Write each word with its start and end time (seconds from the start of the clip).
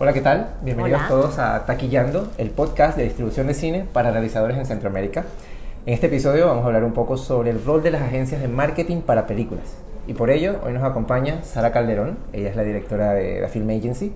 Hola, 0.00 0.12
¿qué 0.12 0.20
tal? 0.20 0.54
Bienvenidos 0.62 1.00
Hola. 1.00 1.08
todos 1.08 1.38
a 1.40 1.66
Taquillando, 1.66 2.30
el 2.38 2.50
podcast 2.50 2.96
de 2.96 3.02
distribución 3.02 3.48
de 3.48 3.54
cine 3.54 3.84
para 3.92 4.12
realizadores 4.12 4.56
en 4.56 4.64
Centroamérica. 4.64 5.24
En 5.86 5.92
este 5.92 6.06
episodio 6.06 6.46
vamos 6.46 6.62
a 6.62 6.66
hablar 6.68 6.84
un 6.84 6.92
poco 6.92 7.16
sobre 7.16 7.50
el 7.50 7.64
rol 7.64 7.82
de 7.82 7.90
las 7.90 8.02
agencias 8.02 8.40
de 8.40 8.46
marketing 8.46 9.00
para 9.00 9.26
películas. 9.26 9.64
Y 10.06 10.14
por 10.14 10.30
ello, 10.30 10.60
hoy 10.64 10.72
nos 10.72 10.84
acompaña 10.84 11.42
Sara 11.42 11.72
Calderón, 11.72 12.16
ella 12.32 12.48
es 12.48 12.54
la 12.54 12.62
directora 12.62 13.12
de 13.14 13.40
la 13.40 13.48
Film 13.48 13.68
Agency. 13.70 14.12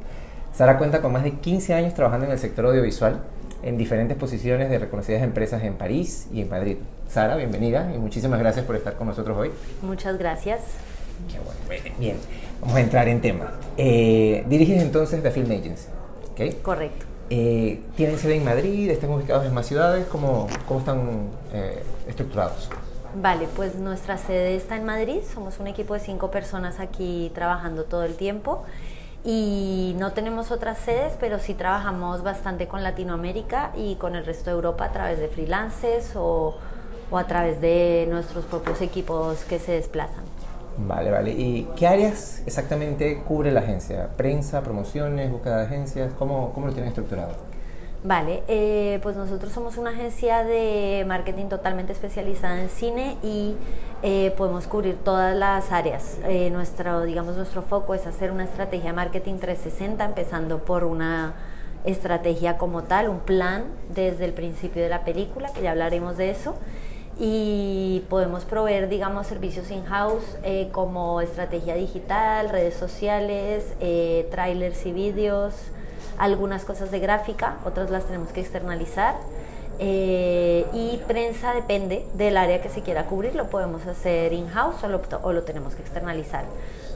Sara 0.54 0.78
cuenta 0.78 1.02
con 1.02 1.10
más 1.10 1.24
de 1.24 1.32
15 1.32 1.74
años 1.74 1.94
trabajando 1.94 2.26
en 2.26 2.32
el 2.32 2.38
sector 2.38 2.64
audiovisual 2.64 3.18
en 3.64 3.76
diferentes 3.76 4.16
posiciones 4.16 4.70
de 4.70 4.78
reconocidas 4.78 5.20
empresas 5.24 5.64
en 5.64 5.74
París 5.74 6.28
y 6.32 6.42
en 6.42 6.48
Madrid. 6.48 6.76
Sara, 7.08 7.34
bienvenida 7.34 7.90
y 7.92 7.98
muchísimas 7.98 8.38
gracias 8.38 8.64
por 8.64 8.76
estar 8.76 8.94
con 8.94 9.08
nosotros 9.08 9.36
hoy. 9.36 9.50
Muchas 9.82 10.16
gracias. 10.16 10.60
Qué 11.28 11.38
bueno. 11.40 11.96
Bien, 11.98 12.16
vamos 12.62 12.76
a 12.76 12.80
entrar 12.80 13.08
en 13.08 13.20
tema. 13.20 13.52
Eh, 13.76 14.44
diriges 14.48 14.80
entonces 14.80 15.22
The 15.22 15.30
Film 15.30 15.50
Agency, 15.50 15.88
¿ok? 16.30 16.62
Correcto. 16.62 17.06
Eh, 17.28 17.82
¿Tienen 17.96 18.18
sede 18.18 18.36
en 18.36 18.44
Madrid? 18.44 18.90
¿Están 18.90 19.10
ubicados 19.10 19.44
en 19.44 19.52
más 19.52 19.66
ciudades? 19.66 20.06
¿Cómo, 20.06 20.46
cómo 20.66 20.80
están 20.80 21.28
eh, 21.52 21.82
estructurados? 22.08 22.70
Vale, 23.14 23.48
pues 23.56 23.74
nuestra 23.74 24.16
sede 24.16 24.56
está 24.56 24.76
en 24.76 24.84
Madrid. 24.84 25.20
Somos 25.34 25.58
un 25.58 25.66
equipo 25.66 25.94
de 25.94 26.00
cinco 26.00 26.30
personas 26.30 26.78
aquí 26.78 27.30
trabajando 27.34 27.84
todo 27.84 28.04
el 28.04 28.14
tiempo. 28.14 28.64
Y 29.24 29.94
no 29.98 30.12
tenemos 30.12 30.50
otras 30.50 30.78
sedes, 30.78 31.14
pero 31.20 31.38
sí 31.38 31.54
trabajamos 31.54 32.22
bastante 32.22 32.66
con 32.66 32.82
Latinoamérica 32.82 33.72
y 33.76 33.94
con 33.96 34.16
el 34.16 34.26
resto 34.26 34.50
de 34.50 34.56
Europa 34.56 34.86
a 34.86 34.92
través 34.92 35.18
de 35.18 35.28
freelances 35.28 36.12
o, 36.16 36.56
o 37.10 37.18
a 37.18 37.26
través 37.26 37.60
de 37.60 38.06
nuestros 38.10 38.44
propios 38.44 38.80
equipos 38.80 39.44
que 39.44 39.58
se 39.58 39.72
desplazan. 39.72 40.31
Vale, 40.78 41.10
vale. 41.10 41.30
¿Y 41.32 41.68
qué 41.76 41.86
áreas 41.86 42.42
exactamente 42.46 43.22
cubre 43.22 43.52
la 43.52 43.60
agencia? 43.60 44.08
¿Prensa, 44.16 44.62
promociones, 44.62 45.30
búsqueda 45.30 45.58
de 45.58 45.66
agencias? 45.66 46.12
¿Cómo, 46.18 46.52
cómo 46.52 46.66
lo 46.66 46.72
tienen 46.72 46.88
estructurado? 46.88 47.52
Vale, 48.04 48.42
eh, 48.48 48.98
pues 49.00 49.14
nosotros 49.14 49.52
somos 49.52 49.76
una 49.76 49.90
agencia 49.90 50.42
de 50.42 51.04
marketing 51.06 51.46
totalmente 51.46 51.92
especializada 51.92 52.60
en 52.60 52.68
cine 52.68 53.16
y 53.22 53.54
eh, 54.02 54.34
podemos 54.36 54.66
cubrir 54.66 54.96
todas 54.96 55.36
las 55.36 55.70
áreas. 55.70 56.18
Eh, 56.24 56.50
nuestro, 56.50 57.02
digamos, 57.02 57.36
nuestro 57.36 57.62
foco 57.62 57.94
es 57.94 58.04
hacer 58.08 58.32
una 58.32 58.42
estrategia 58.42 58.90
de 58.90 58.96
marketing 58.96 59.36
360, 59.36 60.04
empezando 60.04 60.64
por 60.64 60.82
una 60.82 61.34
estrategia 61.84 62.58
como 62.58 62.82
tal, 62.82 63.08
un 63.08 63.20
plan 63.20 63.66
desde 63.94 64.24
el 64.24 64.32
principio 64.32 64.82
de 64.82 64.88
la 64.88 65.04
película, 65.04 65.52
que 65.52 65.62
ya 65.62 65.70
hablaremos 65.70 66.16
de 66.16 66.30
eso. 66.30 66.56
Y 67.24 68.00
podemos 68.10 68.44
proveer, 68.44 68.88
digamos, 68.88 69.28
servicios 69.28 69.70
in-house 69.70 70.24
eh, 70.42 70.70
como 70.72 71.20
estrategia 71.20 71.76
digital, 71.76 72.48
redes 72.48 72.74
sociales, 72.74 73.74
eh, 73.78 74.26
trailers 74.32 74.84
y 74.86 74.92
vídeos, 74.92 75.54
algunas 76.18 76.64
cosas 76.64 76.90
de 76.90 76.98
gráfica, 76.98 77.58
otras 77.64 77.90
las 77.90 78.06
tenemos 78.06 78.30
que 78.30 78.40
externalizar. 78.40 79.14
Eh, 79.78 80.66
y 80.72 80.96
prensa 81.06 81.54
depende 81.54 82.04
del 82.14 82.36
área 82.36 82.60
que 82.60 82.68
se 82.68 82.82
quiera 82.82 83.06
cubrir, 83.06 83.36
lo 83.36 83.46
podemos 83.50 83.86
hacer 83.86 84.32
in-house 84.32 84.82
o 84.82 84.88
lo, 84.88 85.00
o 85.22 85.32
lo 85.32 85.44
tenemos 85.44 85.76
que 85.76 85.82
externalizar. 85.82 86.44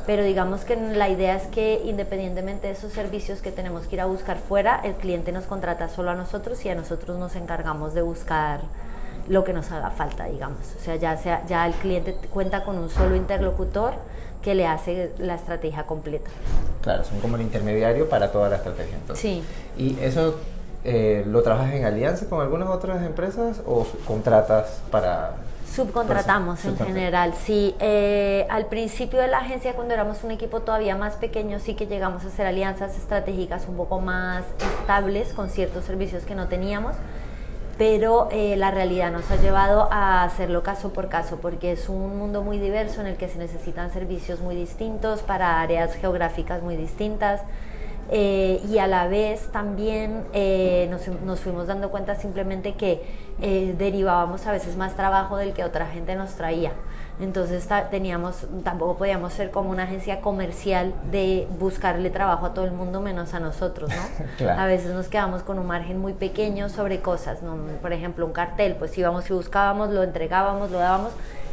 Pero 0.07 0.25
digamos 0.25 0.65
que 0.65 0.75
la 0.75 1.09
idea 1.09 1.37
es 1.37 1.45
que 1.47 1.83
independientemente 1.85 2.67
de 2.67 2.73
esos 2.73 2.93
servicios 2.93 3.43
que 3.43 3.53
tenemos 3.53 3.87
que 3.87 3.95
ir 3.95 4.01
a 4.01 4.07
buscar 4.07 4.39
fuera, 4.39 4.81
el 4.83 4.95
cliente 4.95 5.31
nos 5.31 5.45
contrata 5.45 5.89
solo 5.89 6.11
a 6.11 6.15
nosotros 6.17 6.65
y 6.65 6.69
a 6.69 6.75
nosotros 6.75 7.17
nos 7.17 7.37
encargamos 7.37 7.95
de 7.95 8.03
buscar 8.03 8.63
lo 9.29 9.45
que 9.45 9.53
nos 9.53 9.71
haga 9.73 9.91
falta, 9.91 10.25
digamos. 10.27 10.61
O 10.79 10.83
sea, 10.85 10.97
ya, 10.97 11.17
sea, 11.17 11.45
ya 11.47 11.67
el 11.67 11.75
cliente 11.75 12.15
cuenta 12.33 12.65
con 12.65 12.79
un 12.79 12.89
solo 12.91 13.17
interlocutor 13.17 13.95
que 14.43 14.55
le 14.55 14.67
hace 14.67 15.13
la 15.19 15.35
estrategia 15.35 15.85
completa. 15.85 16.31
Claro, 16.83 17.03
son 17.05 17.19
como 17.21 17.37
el 17.37 17.43
intermediario 17.43 18.09
para 18.09 18.31
toda 18.31 18.49
la 18.49 18.57
estrategia. 18.57 18.97
Entonces. 18.97 19.21
Sí. 19.23 19.45
¿Y 19.77 19.99
eso 20.01 20.37
eh, 20.85 21.25
lo 21.27 21.43
trabajas 21.43 21.73
en 21.75 21.85
alianza 21.85 22.29
con 22.29 22.41
algunas 22.41 22.69
otras 22.69 23.03
empresas 23.03 23.63
o 23.67 23.85
contratas 24.07 24.81
para...? 24.91 25.33
Subcontratamos 25.75 26.65
en 26.65 26.77
Subcontra- 26.77 26.87
general, 26.87 27.35
sí. 27.45 27.75
Eh, 27.81 28.47
al 28.49 28.67
principio 28.67 29.19
de 29.21 29.27
la 29.27 29.39
agencia, 29.39 29.75
cuando 29.75 29.95
éramos 29.95 30.23
un 30.23 30.31
equipo 30.31 30.61
todavía 30.61 30.95
más 30.97 31.17
pequeño, 31.17 31.59
sí 31.59 31.75
que 31.75 31.87
llegamos 31.87 32.25
a 32.25 32.29
hacer 32.29 32.47
alianzas 32.47 32.97
estratégicas 32.97 33.67
un 33.69 33.77
poco 33.77 34.01
más 34.01 34.45
estables 34.81 35.33
con 35.35 35.51
ciertos 35.51 35.85
servicios 35.85 36.23
que 36.23 36.37
no 36.37 36.47
teníamos, 36.47 36.95
pero 37.79 38.29
eh, 38.31 38.57
la 38.57 38.71
realidad 38.71 39.13
nos 39.13 39.31
ha 39.31 39.37
llevado 39.37 39.89
a 39.93 40.25
hacerlo 40.25 40.63
caso 40.63 40.93
por 40.93 41.09
caso, 41.09 41.39
porque 41.41 41.73
es 41.73 41.89
un 41.89 42.19
mundo 42.19 42.43
muy 42.43 42.59
diverso 42.59 43.01
en 43.01 43.07
el 43.07 43.17
que 43.17 43.29
se 43.29 43.39
necesitan 43.39 43.93
servicios 43.93 44.41
muy 44.41 44.57
distintos 44.57 45.23
para 45.23 45.61
áreas 45.61 45.95
geográficas 45.95 46.63
muy 46.63 46.77
distintas. 46.77 47.43
Eh, 48.09 48.63
y 48.69 48.79
a 48.79 48.87
la 48.87 49.09
vez 49.09 49.49
también 49.51 50.25
eh, 50.33 50.89
nos, 51.25 51.41
fuimos 51.41 51.67
dando 51.67 51.91
cuenta 51.91 52.15
simplemente 52.15 52.75
que 52.75 53.03
eh, 53.41 53.75
derivábamos 53.77 54.47
a 54.47 54.53
veces 54.53 54.77
más 54.77 54.95
trabajo 54.95 55.37
del 55.37 55.53
que 55.53 55.65
otra 55.65 55.87
gente 55.87 56.15
nos 56.15 56.35
traía. 56.35 56.73
Entonces 57.19 57.67
teníamos, 57.91 58.47
tampoco 58.63 58.99
podíamos 58.99 59.33
ser 59.33 59.51
como 59.51 59.71
una 59.71 59.85
agencia 59.85 60.21
comercial 60.21 60.93
de 61.11 61.49
buscarle 61.59 62.11
trabajo 62.11 62.47
a 62.47 62.55
todo 62.55 62.67
el 62.67 62.73
mundo 62.73 63.01
menos 63.01 63.33
a 63.33 63.41
nosotros, 63.41 63.91
¿no? 63.91 64.27
Claro. 64.37 64.61
A 64.61 64.67
veces 64.67 64.93
nos 64.93 65.09
quedamos 65.09 65.43
con 65.43 65.59
un 65.59 65.67
margen 65.67 65.99
muy 65.99 66.13
pequeño 66.13 66.69
sobre 66.69 67.01
cosas, 67.01 67.43
¿no? 67.43 67.57
Por 67.81 67.93
ejemplo, 67.93 68.27
un 68.27 68.33
cartel, 68.33 68.77
pues 68.77 68.97
íbamos 68.99 69.31
y 69.31 69.33
buscábamos, 69.33 69.91
lo 69.91 70.03
entregábamos, 70.03 70.71
lo 70.71 70.79
dábamos, 70.79 71.13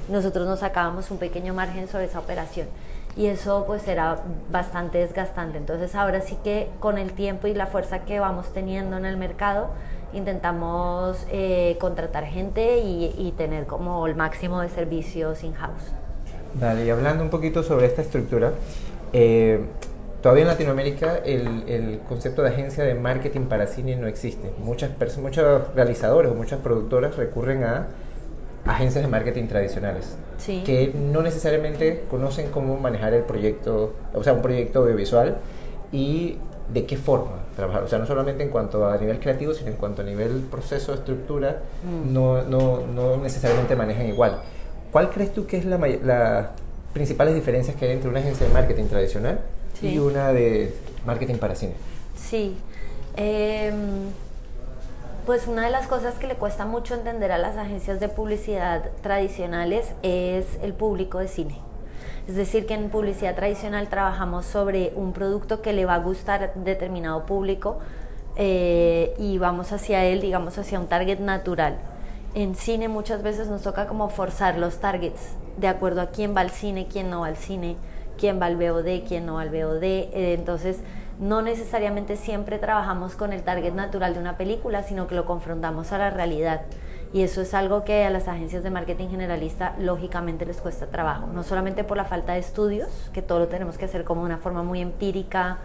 nosotros 0.09 0.47
nos 0.47 0.59
sacábamos 0.59 1.09
un 1.11 1.17
pequeño 1.17 1.53
margen 1.53 1.87
sobre 1.87 2.05
esa 2.05 2.19
operación 2.19 2.67
y 3.15 3.27
eso 3.27 3.63
pues 3.67 3.87
era 3.87 4.17
bastante 4.51 4.97
desgastante. 4.97 5.57
Entonces 5.57 5.95
ahora 5.95 6.21
sí 6.21 6.37
que 6.43 6.69
con 6.79 6.97
el 6.97 7.13
tiempo 7.13 7.47
y 7.47 7.53
la 7.53 7.67
fuerza 7.67 7.99
que 7.99 8.19
vamos 8.19 8.51
teniendo 8.53 8.97
en 8.97 9.05
el 9.05 9.17
mercado 9.17 9.69
intentamos 10.13 11.25
eh, 11.31 11.77
contratar 11.79 12.25
gente 12.25 12.79
y, 12.79 13.13
y 13.17 13.33
tener 13.37 13.65
como 13.65 14.05
el 14.07 14.15
máximo 14.15 14.61
de 14.61 14.69
servicios 14.69 15.43
in-house. 15.43 15.91
Vale, 16.55 16.85
y 16.85 16.89
hablando 16.89 17.23
un 17.23 17.29
poquito 17.29 17.63
sobre 17.63 17.87
esta 17.87 18.01
estructura, 18.01 18.51
eh, 19.11 19.59
todavía 20.21 20.43
en 20.43 20.49
Latinoamérica 20.49 21.17
el, 21.17 21.63
el 21.67 21.99
concepto 22.07 22.43
de 22.43 22.49
agencia 22.49 22.83
de 22.83 22.93
marketing 22.95 23.41
para 23.47 23.67
cine 23.67 23.95
no 23.95 24.07
existe. 24.07 24.51
Muchas 24.59 24.91
muchos 25.17 25.73
realizadores 25.75 26.31
o 26.31 26.35
muchas 26.35 26.59
productoras 26.59 27.15
recurren 27.17 27.63
a 27.63 27.87
agencias 28.65 29.03
de 29.03 29.09
marketing 29.09 29.47
tradicionales 29.47 30.15
Sí. 30.37 30.63
que 30.65 30.93
no 30.95 31.21
necesariamente 31.21 32.03
conocen 32.09 32.49
cómo 32.49 32.77
manejar 32.77 33.13
el 33.13 33.23
proyecto, 33.23 33.93
o 34.13 34.23
sea, 34.23 34.33
un 34.33 34.41
proyecto 34.41 34.79
audiovisual 34.79 35.37
y 35.91 36.37
de 36.71 36.85
qué 36.85 36.97
forma 36.97 37.31
trabajar. 37.55 37.83
O 37.83 37.87
sea, 37.87 37.99
no 37.99 38.05
solamente 38.05 38.43
en 38.43 38.49
cuanto 38.49 38.87
a 38.87 38.97
nivel 38.97 39.19
creativo, 39.19 39.53
sino 39.53 39.69
en 39.71 39.75
cuanto 39.77 40.01
a 40.01 40.05
nivel 40.05 40.41
proceso, 40.49 40.93
estructura, 40.93 41.61
no, 42.11 42.43
no, 42.43 42.85
no 42.87 43.17
necesariamente 43.17 43.75
manejan 43.75 44.07
igual. 44.07 44.41
¿Cuál 44.91 45.09
crees 45.09 45.33
tú 45.33 45.45
que 45.47 45.57
es 45.57 45.65
la 45.65 45.77
las 45.77 46.47
principales 46.93 47.33
diferencias 47.33 47.75
que 47.75 47.85
hay 47.85 47.91
entre 47.93 48.09
una 48.09 48.19
agencia 48.19 48.47
de 48.47 48.53
marketing 48.53 48.85
tradicional 48.85 49.39
Sí. 49.79 49.95
y 49.95 49.97
una 49.97 50.31
de 50.31 50.73
marketing 51.05 51.35
para 51.35 51.55
cine? 51.55 51.73
Sí. 52.15 52.55
Em, 53.15 53.75
pues 55.25 55.47
una 55.47 55.65
de 55.65 55.71
las 55.71 55.87
cosas 55.87 56.15
que 56.15 56.27
le 56.27 56.35
cuesta 56.35 56.65
mucho 56.65 56.93
entender 56.93 57.31
a 57.31 57.37
las 57.37 57.57
agencias 57.57 57.99
de 57.99 58.09
publicidad 58.09 58.89
tradicionales 59.01 59.93
es 60.03 60.45
el 60.61 60.73
público 60.73 61.19
de 61.19 61.27
cine. 61.27 61.57
Es 62.27 62.35
decir, 62.35 62.65
que 62.65 62.73
en 62.73 62.89
publicidad 62.89 63.35
tradicional 63.35 63.89
trabajamos 63.89 64.45
sobre 64.45 64.93
un 64.95 65.11
producto 65.11 65.61
que 65.61 65.73
le 65.73 65.85
va 65.85 65.95
a 65.95 65.99
gustar 65.99 66.43
a 66.43 66.47
determinado 66.59 67.25
público 67.25 67.79
eh, 68.37 69.13
y 69.17 69.37
vamos 69.37 69.73
hacia 69.73 70.05
él, 70.05 70.21
digamos, 70.21 70.57
hacia 70.57 70.79
un 70.79 70.87
target 70.87 71.19
natural. 71.19 71.77
En 72.33 72.55
cine 72.55 72.87
muchas 72.87 73.23
veces 73.23 73.47
nos 73.47 73.61
toca 73.61 73.87
como 73.87 74.09
forzar 74.09 74.57
los 74.57 74.77
targets 74.79 75.35
de 75.57 75.67
acuerdo 75.67 76.01
a 76.01 76.07
quién 76.07 76.35
va 76.35 76.41
al 76.41 76.49
cine, 76.49 76.87
quién 76.91 77.09
no 77.09 77.21
va 77.21 77.27
al 77.27 77.37
cine, 77.37 77.75
quién 78.17 78.41
va 78.41 78.47
al 78.47 78.55
VOD, 78.55 79.05
quién 79.07 79.25
no 79.25 79.35
va 79.35 79.41
al 79.41 79.49
VOD. 79.49 79.83
Eh, 79.83 80.33
entonces, 80.33 80.79
no 81.19 81.41
necesariamente 81.41 82.15
siempre 82.15 82.57
trabajamos 82.57 83.15
con 83.15 83.33
el 83.33 83.43
target 83.43 83.73
natural 83.73 84.13
de 84.13 84.19
una 84.19 84.37
película, 84.37 84.81
sino 84.83 85.07
que 85.07 85.15
lo 85.15 85.25
confrontamos 85.25 85.91
a 85.91 85.97
la 85.97 86.09
realidad. 86.09 86.61
Y 87.13 87.21
eso 87.21 87.41
es 87.41 87.53
algo 87.53 87.85
que 87.85 88.03
a 88.05 88.09
las 88.09 88.27
agencias 88.27 88.63
de 88.63 88.71
marketing 88.71 89.09
generalista 89.09 89.75
lógicamente 89.77 90.47
les 90.47 90.57
cuesta 90.57 90.87
trabajo, 90.87 91.27
no 91.27 91.43
solamente 91.43 91.83
por 91.83 91.95
la 91.95 92.05
falta 92.05 92.33
de 92.33 92.39
estudios, 92.39 92.89
que 93.13 93.21
todo 93.21 93.37
lo 93.37 93.47
tenemos 93.49 93.77
que 93.77 93.85
hacer 93.85 94.03
como 94.03 94.21
de 94.21 94.25
una 94.25 94.39
forma 94.39 94.63
muy 94.63 94.81
empírica 94.81 95.59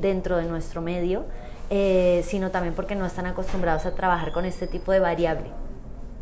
dentro 0.00 0.38
de 0.38 0.44
nuestro 0.44 0.80
medio, 0.80 1.24
eh, 1.68 2.24
sino 2.26 2.50
también 2.50 2.74
porque 2.74 2.94
no 2.94 3.04
están 3.04 3.26
acostumbrados 3.26 3.84
a 3.84 3.94
trabajar 3.94 4.32
con 4.32 4.46
este 4.46 4.66
tipo 4.66 4.90
de 4.90 5.00
variable. 5.00 5.50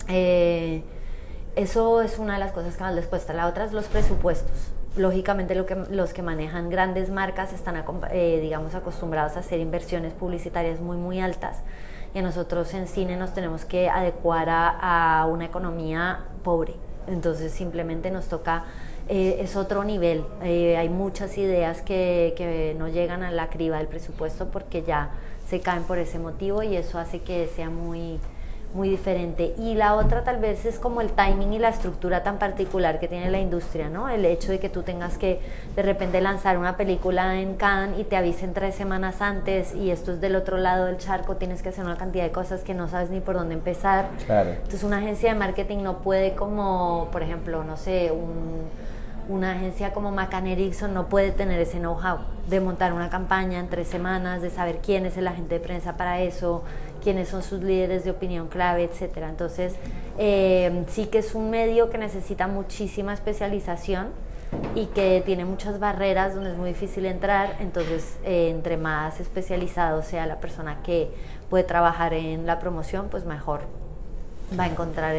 Eh, 0.09 0.83
eso 1.55 2.03
es 2.03 2.19
una 2.19 2.35
de 2.35 2.41
las 2.41 2.51
cosas 2.51 2.77
que 2.77 2.83
más 2.83 2.95
les 2.97 3.07
cuesta. 3.07 3.33
La 3.33 3.47
otra 3.47 3.67
es 3.67 3.73
los 3.73 3.85
presupuestos. 3.85 4.73
Lógicamente 4.97 5.55
lo 5.55 5.67
que, 5.67 5.77
los 5.91 6.13
que 6.13 6.23
manejan 6.23 6.69
grandes 6.69 7.11
marcas 7.11 7.53
están 7.53 7.81
eh, 8.11 8.41
digamos, 8.43 8.75
acostumbrados 8.75 9.37
a 9.37 9.41
hacer 9.41 9.61
inversiones 9.61 10.13
publicitarias 10.15 10.81
muy 10.81 10.97
muy 10.97 11.21
altas 11.21 11.63
y 12.15 12.23
nosotros 12.23 12.73
en 12.75 12.87
cine 12.87 13.17
nos 13.17 13.35
tenemos 13.35 13.65
que 13.65 13.91
adecuar 13.91 14.49
a, 14.49 15.21
a 15.21 15.27
una 15.27 15.45
economía 15.45 16.21
pobre. 16.43 16.75
Entonces 17.07 17.53
simplemente 17.53 18.11
nos 18.11 18.27
toca 18.27 18.65
eh, 19.09 19.37
es 19.41 19.57
otro 19.57 19.85
nivel. 19.85 20.25
Eh, 20.43 20.77
hay 20.77 20.89
muchas 20.89 21.37
ideas 21.37 21.83
que, 21.83 22.33
que 22.37 22.75
no 22.79 22.89
llegan 22.89 23.23
a 23.23 23.31
la 23.31 23.51
criba 23.51 23.79
del 23.79 23.87
presupuesto 23.87 24.49
porque 24.51 24.83
ya 24.83 25.11
se 25.47 25.61
caen 25.61 25.83
por 25.83 25.99
ese 25.99 26.19
motivo 26.19 26.63
y 26.63 26.77
eso 26.77 26.99
hace 26.99 27.21
que 27.21 27.47
sea 27.55 27.69
muy 27.69 28.19
muy 28.75 28.89
diferente. 28.89 29.55
Y 29.57 29.75
la 29.75 29.95
otra 29.95 30.25
tal 30.25 30.39
vez 30.39 30.67
es 30.67 30.79
como 30.79 31.01
el 31.01 31.13
timing 31.13 31.53
y 31.53 31.59
la 31.59 31.69
estructura 31.69 32.23
tan 32.23 32.39
particular 32.39 32.99
que 32.99 33.09
tiene 33.09 33.31
la 33.31 33.39
industria, 33.39 33.89
¿no? 33.89 34.09
El 34.09 34.25
hecho 34.25 34.51
de 34.51 34.59
que 34.59 34.69
tú 34.69 34.83
tengas 34.83 35.17
que 35.17 35.41
de 35.77 35.83
repente 35.83 36.21
lanzar 36.21 36.59
una 36.59 36.77
película 36.77 37.41
en 37.41 37.55
Cannes 37.55 37.99
y 38.01 38.05
te 38.05 38.17
avisen 38.17 38.53
tres 38.53 38.75
semanas 38.75 39.23
antes 39.23 39.75
y 39.75 39.91
esto 39.91 40.13
es 40.13 40.21
del 40.21 40.35
otro 40.37 40.59
lado 40.59 40.87
del 40.87 40.99
charco, 40.99 41.37
tienes 41.37 41.63
que 41.63 41.69
hacer 41.69 41.85
una 41.85 41.97
cantidad 41.97 42.25
de 42.25 42.33
cosas 42.33 42.63
que 42.63 42.75
no 42.75 42.89
sabes 42.89 43.11
ni 43.11 43.21
por 43.21 43.37
dónde 43.37 43.55
empezar. 43.55 44.09
Claro. 44.27 44.51
Entonces 44.51 44.83
una 44.83 44.99
agencia 44.99 45.33
de 45.33 45.39
marketing 45.39 45.79
no 45.79 45.99
puede 45.99 46.35
como, 46.35 47.09
por 47.13 47.23
ejemplo, 47.23 47.63
no 47.63 47.77
sé, 47.77 48.11
un 48.11 48.65
una 49.29 49.53
agencia 49.53 49.93
como 49.93 50.11
McCann 50.11 50.47
Erickson 50.47 50.93
no 50.93 51.09
puede 51.09 51.31
tener 51.31 51.59
ese 51.61 51.79
know-how 51.79 52.19
de 52.49 52.61
montar 52.61 52.93
una 52.93 53.09
campaña 53.09 53.59
en 53.59 53.69
tres 53.69 53.89
semanas, 53.89 54.43
de 54.43 54.51
saber 54.51 54.81
quién 54.83 55.07
es 55.07 55.17
el 55.17 55.27
agente 55.27 55.55
de 55.55 55.61
prensa 55.61 55.97
para 55.97 56.21
eso, 56.21 56.63
quiénes 57.05 57.29
son 57.29 57.43
sus 57.43 57.63
líderes 57.63 58.03
de 58.05 58.11
opinión 58.11 58.49
clave, 58.49 58.85
etcétera. 58.85 59.29
Entonces, 59.29 59.75
eh, 60.19 60.85
sí 60.89 61.07
que 61.07 61.19
es 61.19 61.35
un 61.35 61.51
medio 61.51 61.91
que 61.91 61.99
necesita 61.99 62.49
muchísima 62.49 63.13
especialización 63.13 64.09
y 64.75 64.87
que 64.87 65.23
tiene 65.25 65.45
muchas 65.45 65.79
barreras 65.79 66.35
donde 66.35 66.51
es 66.51 66.57
muy 66.57 66.71
difícil 66.71 67.05
entrar. 67.05 67.57
Entonces, 67.61 68.17
eh, 68.25 68.49
entre 68.49 68.79
más 68.79 69.21
especializado 69.21 70.03
sea 70.03 70.27
la 70.27 70.41
persona 70.41 70.83
que 70.83 71.11
puede 71.51 71.65
trabajar 71.65 72.15
en 72.15 72.47
la 72.47 72.59
promoción, 72.59 73.09
pues 73.11 73.27
mejor 73.27 73.61
va 74.59 74.65
a 74.65 74.69
encontrar 74.69 75.15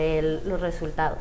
los 0.45 0.59
resultados. 0.59 1.19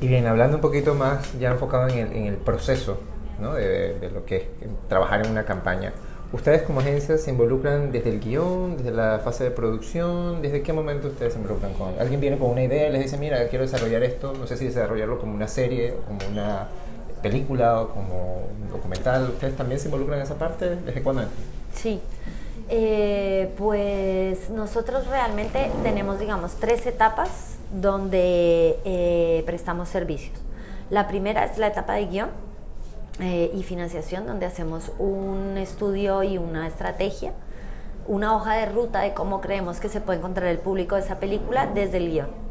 Y 0.00 0.08
bien, 0.08 0.26
hablando 0.26 0.56
un 0.56 0.60
poquito 0.60 0.94
más, 0.94 1.38
ya 1.38 1.50
enfocado 1.52 1.88
en 1.88 1.98
el, 1.98 2.12
en 2.12 2.26
el 2.26 2.36
proceso 2.36 2.98
¿no? 3.40 3.54
de, 3.54 3.98
de, 4.00 4.10
lo 4.10 4.24
que 4.24 4.36
es 4.36 4.68
trabajar 4.88 5.24
en 5.24 5.30
una 5.30 5.44
campaña. 5.44 5.92
¿Ustedes 6.32 6.62
como 6.62 6.80
agencia 6.80 7.16
se 7.16 7.30
involucran 7.30 7.92
desde 7.92 8.10
el 8.10 8.20
guion, 8.20 8.76
desde 8.76 8.90
la 8.90 9.20
fase 9.22 9.44
de 9.44 9.50
producción? 9.50 10.42
¿Desde 10.42 10.62
qué 10.62 10.72
momento 10.72 11.08
ustedes 11.08 11.34
se 11.34 11.38
involucran 11.38 11.72
con 11.74 11.94
alguien? 11.98 12.20
viene 12.20 12.38
con 12.38 12.50
una 12.50 12.64
idea 12.64 12.88
y 12.88 12.92
les 12.92 13.02
dice, 13.02 13.18
mira, 13.18 13.46
quiero 13.48 13.64
desarrollar 13.64 14.02
esto, 14.02 14.32
no 14.32 14.46
sé 14.46 14.56
si 14.56 14.64
desarrollarlo 14.64 15.20
como 15.20 15.34
una 15.34 15.46
serie, 15.46 15.94
como 16.06 16.18
una 16.30 16.68
película 17.22 17.80
o 17.80 17.88
como 17.88 18.48
un 18.60 18.68
documental. 18.68 19.30
¿Ustedes 19.30 19.56
también 19.56 19.78
se 19.80 19.86
involucran 19.86 20.18
en 20.18 20.24
esa 20.24 20.34
parte? 20.34 20.76
¿Desde 20.76 21.02
cuándo? 21.02 21.24
Sí. 21.72 22.00
Eh, 22.68 23.52
pues 23.56 24.50
nosotros 24.50 25.06
realmente 25.06 25.70
tenemos, 25.82 26.18
digamos, 26.18 26.54
tres 26.54 26.86
etapas 26.86 27.56
donde 27.72 28.78
eh, 28.84 29.42
prestamos 29.46 29.88
servicios. 29.88 30.36
La 30.90 31.08
primera 31.08 31.44
es 31.44 31.58
la 31.58 31.68
etapa 31.68 31.94
de 31.94 32.06
guion, 32.06 32.30
eh, 33.20 33.50
y 33.54 33.62
financiación, 33.62 34.26
donde 34.26 34.46
hacemos 34.46 34.92
un 34.98 35.56
estudio 35.56 36.22
y 36.22 36.38
una 36.38 36.66
estrategia, 36.66 37.32
una 38.06 38.34
hoja 38.34 38.54
de 38.54 38.66
ruta 38.66 39.00
de 39.00 39.14
cómo 39.14 39.40
creemos 39.40 39.80
que 39.80 39.88
se 39.88 40.00
puede 40.00 40.18
encontrar 40.18 40.48
el 40.48 40.58
público 40.58 40.96
de 40.96 41.02
esa 41.02 41.20
película 41.20 41.66
desde 41.66 41.98
el 41.98 42.10
guion. 42.10 42.44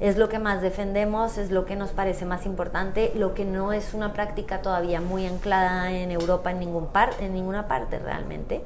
Es 0.00 0.16
lo 0.16 0.28
que 0.28 0.38
más 0.38 0.60
defendemos, 0.60 1.38
es 1.38 1.50
lo 1.50 1.66
que 1.66 1.76
nos 1.76 1.90
parece 1.90 2.26
más 2.26 2.46
importante, 2.46 3.12
lo 3.14 3.34
que 3.34 3.44
no 3.44 3.72
es 3.72 3.94
una 3.94 4.12
práctica 4.12 4.60
todavía 4.60 5.00
muy 5.00 5.26
anclada 5.26 5.92
en 5.92 6.10
Europa 6.10 6.50
en, 6.50 6.58
ningún 6.58 6.88
par, 6.88 7.10
en 7.20 7.32
ninguna 7.32 7.68
parte 7.68 7.98
realmente. 7.98 8.62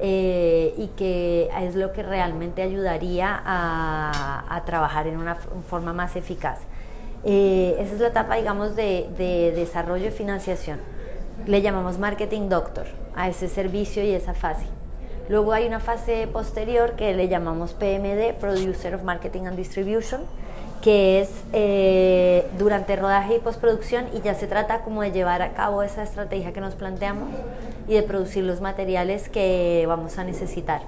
Eh, 0.00 0.74
y 0.76 0.88
que 0.88 1.48
es 1.60 1.76
lo 1.76 1.92
que 1.92 2.02
realmente 2.02 2.62
ayudaría 2.62 3.40
a, 3.44 4.62
trabajar 4.66 5.06
en 5.06 5.18
una 5.18 5.36
forma 5.36 5.92
más 5.92 6.16
eficaz. 6.16 6.58
Eh, 7.24 7.76
esa 7.78 7.94
es 7.94 8.00
la 8.00 8.08
etapa, 8.08 8.36
digamos, 8.36 8.76
de, 8.76 9.08
de 9.16 9.52
desarrollo 9.52 10.08
y 10.08 10.10
financiación. 10.10 10.78
Le 11.46 11.62
llamamos 11.62 11.98
marketing 11.98 12.48
doctor 12.48 12.86
a 13.16 13.28
ese 13.28 13.48
servicio 13.48 14.04
y 14.04 14.12
esa 14.12 14.34
fase. 14.34 14.66
Luego 15.28 15.52
hay 15.52 15.66
una 15.66 15.80
fase 15.80 16.26
posterior 16.26 16.92
que 16.96 17.14
le 17.14 17.28
llamamos 17.28 17.72
PMD, 17.72 18.34
Producer 18.38 18.94
of 18.94 19.04
Marketing 19.04 19.46
and 19.46 19.56
Distribution, 19.56 20.20
que 20.82 21.22
es 21.22 21.30
eh, 21.54 22.46
durante 22.58 22.94
rodaje 22.94 23.36
y 23.36 23.38
postproducción 23.38 24.04
y 24.12 24.20
ya 24.20 24.34
se 24.34 24.46
trata 24.46 24.82
como 24.82 25.00
de 25.00 25.12
llevar 25.12 25.40
a 25.40 25.54
cabo 25.54 25.82
esa 25.82 26.02
estrategia 26.02 26.52
que 26.52 26.60
nos 26.60 26.74
planteamos 26.74 27.30
y 27.88 27.94
de 27.94 28.02
producir 28.02 28.44
los 28.44 28.60
materiales 28.60 29.30
que 29.30 29.86
vamos 29.88 30.18
a 30.18 30.24
necesitar. 30.24 30.82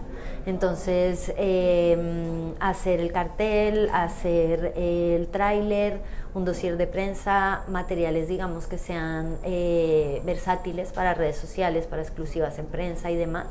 Entonces, 0.46 1.32
em, 1.37 2.54
hacer 2.60 3.00
el 3.00 3.10
cartel, 3.10 3.90
hacer 3.93 4.75
el 4.76 5.26
tráiler, 5.26 5.98
un 6.34 6.44
dossier 6.44 6.76
de 6.76 6.87
prensa, 6.87 7.64
materiales, 7.69 8.28
digamos, 8.28 8.69
que 8.69 8.78
sean 8.78 9.38
eh, 9.43 10.22
versátiles 10.25 10.93
para 10.93 11.14
redes 11.14 11.37
sociales, 11.37 11.88
para 11.88 12.02
exclusivas 12.02 12.60
en 12.60 12.66
prensa 12.66 13.10
y 13.10 13.16
demás. 13.16 13.48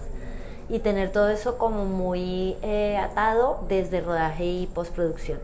Y 0.70 0.80
tener 0.80 1.12
todo 1.12 1.30
eso 1.30 1.58
como 1.58 1.84
muy 1.84 2.56
eh, 2.62 2.96
atado 2.98 3.66
desde 3.68 4.00
rodaje 4.00 4.46
y 4.46 4.68
postproducción. 4.68 5.40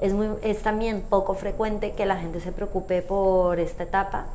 Es, 0.00 0.14
muy, 0.14 0.28
es 0.42 0.62
también 0.62 1.02
poco 1.02 1.34
frecuente 1.34 1.92
que 1.92 2.06
la 2.06 2.16
gente 2.16 2.40
se 2.40 2.50
preocupe 2.50 3.02
por 3.02 3.60
esta 3.60 3.82
etapa 3.82 4.26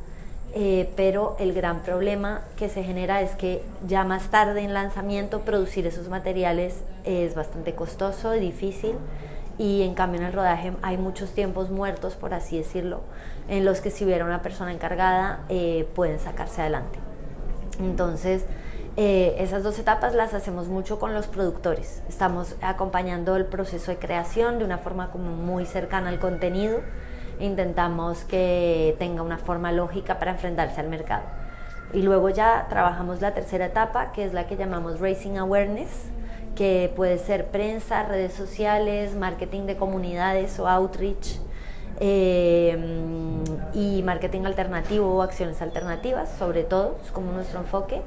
eh, 0.56 0.88
pero 0.94 1.36
el 1.40 1.52
gran 1.52 1.82
problema 1.82 2.42
que 2.56 2.68
se 2.68 2.84
genera 2.84 3.20
es 3.22 3.32
que 3.32 3.62
ya 3.88 4.04
más 4.04 4.30
tarde 4.30 4.62
en 4.62 4.72
lanzamiento 4.72 5.40
producir 5.40 5.84
esos 5.86 6.08
materiales 6.08 6.76
es 7.04 7.34
bastante 7.34 7.74
costoso 7.74 8.36
y 8.36 8.40
difícil 8.40 8.94
y 9.58 9.82
en 9.82 9.94
cambio 9.94 10.20
en 10.20 10.28
el 10.28 10.32
rodaje 10.32 10.72
hay 10.82 10.96
muchos 10.96 11.32
tiempos 11.32 11.70
muertos, 11.70 12.14
por 12.14 12.34
así 12.34 12.56
decirlo, 12.56 13.00
en 13.48 13.64
los 13.64 13.80
que 13.80 13.90
si 13.90 14.04
hubiera 14.04 14.24
una 14.24 14.42
persona 14.42 14.72
encargada 14.72 15.40
eh, 15.48 15.88
pueden 15.94 16.20
sacarse 16.20 16.60
adelante. 16.60 17.00
Entonces, 17.80 18.44
eh, 18.96 19.34
esas 19.38 19.64
dos 19.64 19.76
etapas 19.80 20.14
las 20.14 20.34
hacemos 20.34 20.68
mucho 20.68 21.00
con 21.00 21.14
los 21.14 21.26
productores. 21.26 22.04
Estamos 22.08 22.54
acompañando 22.62 23.34
el 23.34 23.46
proceso 23.46 23.90
de 23.90 23.98
creación 23.98 24.60
de 24.60 24.64
una 24.64 24.78
forma 24.78 25.10
como 25.10 25.32
muy 25.32 25.66
cercana 25.66 26.10
al 26.10 26.20
contenido 26.20 26.80
intentamos 27.40 28.24
que 28.24 28.96
tenga 28.98 29.22
una 29.22 29.38
forma 29.38 29.72
lógica 29.72 30.18
para 30.18 30.32
enfrentarse 30.32 30.80
al 30.80 30.88
mercado. 30.88 31.22
Y 31.92 32.02
luego 32.02 32.28
ya 32.28 32.66
trabajamos 32.68 33.20
la 33.20 33.34
tercera 33.34 33.66
etapa, 33.66 34.12
que 34.12 34.24
es 34.24 34.32
la 34.32 34.46
que 34.46 34.56
llamamos 34.56 35.00
Racing 35.00 35.36
Awareness, 35.36 36.06
que 36.56 36.92
puede 36.94 37.18
ser 37.18 37.46
prensa, 37.46 38.02
redes 38.04 38.32
sociales, 38.32 39.14
marketing 39.14 39.66
de 39.66 39.76
comunidades 39.76 40.58
o 40.58 40.68
outreach, 40.68 41.38
eh, 42.00 42.76
y 43.72 44.02
marketing 44.02 44.44
alternativo 44.44 45.14
o 45.14 45.22
acciones 45.22 45.62
alternativas, 45.62 46.28
sobre 46.38 46.64
todo, 46.64 46.96
es 47.04 47.10
como 47.12 47.32
nuestro 47.32 47.60
enfoque. 47.60 48.02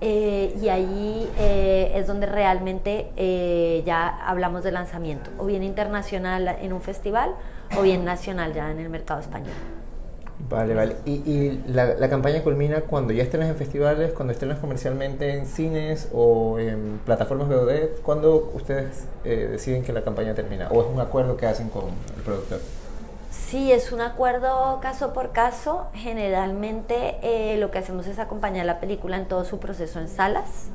Eh, 0.00 0.54
y 0.60 0.68
ahí 0.68 1.30
eh, 1.38 1.92
es 1.94 2.06
donde 2.06 2.26
realmente 2.26 3.82
ya 3.84 4.08
hablamos 4.26 4.62
de 4.62 4.72
lanzamiento, 4.72 5.30
o 5.38 5.46
bien 5.46 5.62
internacional 5.62 6.56
en 6.60 6.72
un 6.72 6.80
festival, 6.80 7.30
o 7.76 7.82
bien 7.82 8.04
nacional 8.04 8.52
ya 8.52 8.70
en 8.70 8.78
el 8.78 8.88
mercado 8.88 9.20
español. 9.20 9.54
Vale, 10.48 10.74
vale. 10.74 10.96
¿Y, 11.06 11.12
y 11.12 11.62
la, 11.68 11.94
la, 11.94 12.08
campaña 12.10 12.42
culmina 12.42 12.82
cuando 12.82 13.12
ya 13.12 13.22
estrenas 13.22 13.48
en 13.48 13.56
festivales, 13.56 14.12
cuando 14.12 14.32
estrenas 14.32 14.58
comercialmente 14.58 15.32
en 15.34 15.46
cines 15.46 16.08
o 16.12 16.58
en 16.58 17.00
plataformas 17.04 17.48
VOD? 17.48 18.00
¿Cuándo 18.02 18.50
ustedes 18.54 19.06
eh, 19.24 19.48
deciden 19.52 19.84
que 19.84 19.92
la 19.92 20.02
campaña 20.02 20.34
termina? 20.34 20.68
¿O 20.70 20.82
es 20.82 20.88
un 20.92 21.00
acuerdo 21.00 21.36
que 21.36 21.46
hacen 21.46 21.68
con 21.70 21.84
el 22.16 22.22
productor? 22.22 22.60
Sí, 23.30 23.72
es 23.72 23.92
un 23.92 24.00
acuerdo 24.00 24.80
caso 24.82 25.12
por 25.12 25.32
caso. 25.32 25.86
Generalmente 25.94 27.16
eh, 27.22 27.56
lo 27.58 27.70
que 27.70 27.78
hacemos 27.78 28.06
es 28.06 28.18
acompañar 28.18 28.66
la 28.66 28.80
película 28.80 29.16
en 29.16 29.26
todo 29.26 29.44
su 29.44 29.58
proceso 29.58 30.00
en 30.00 30.08
salas. 30.08 30.68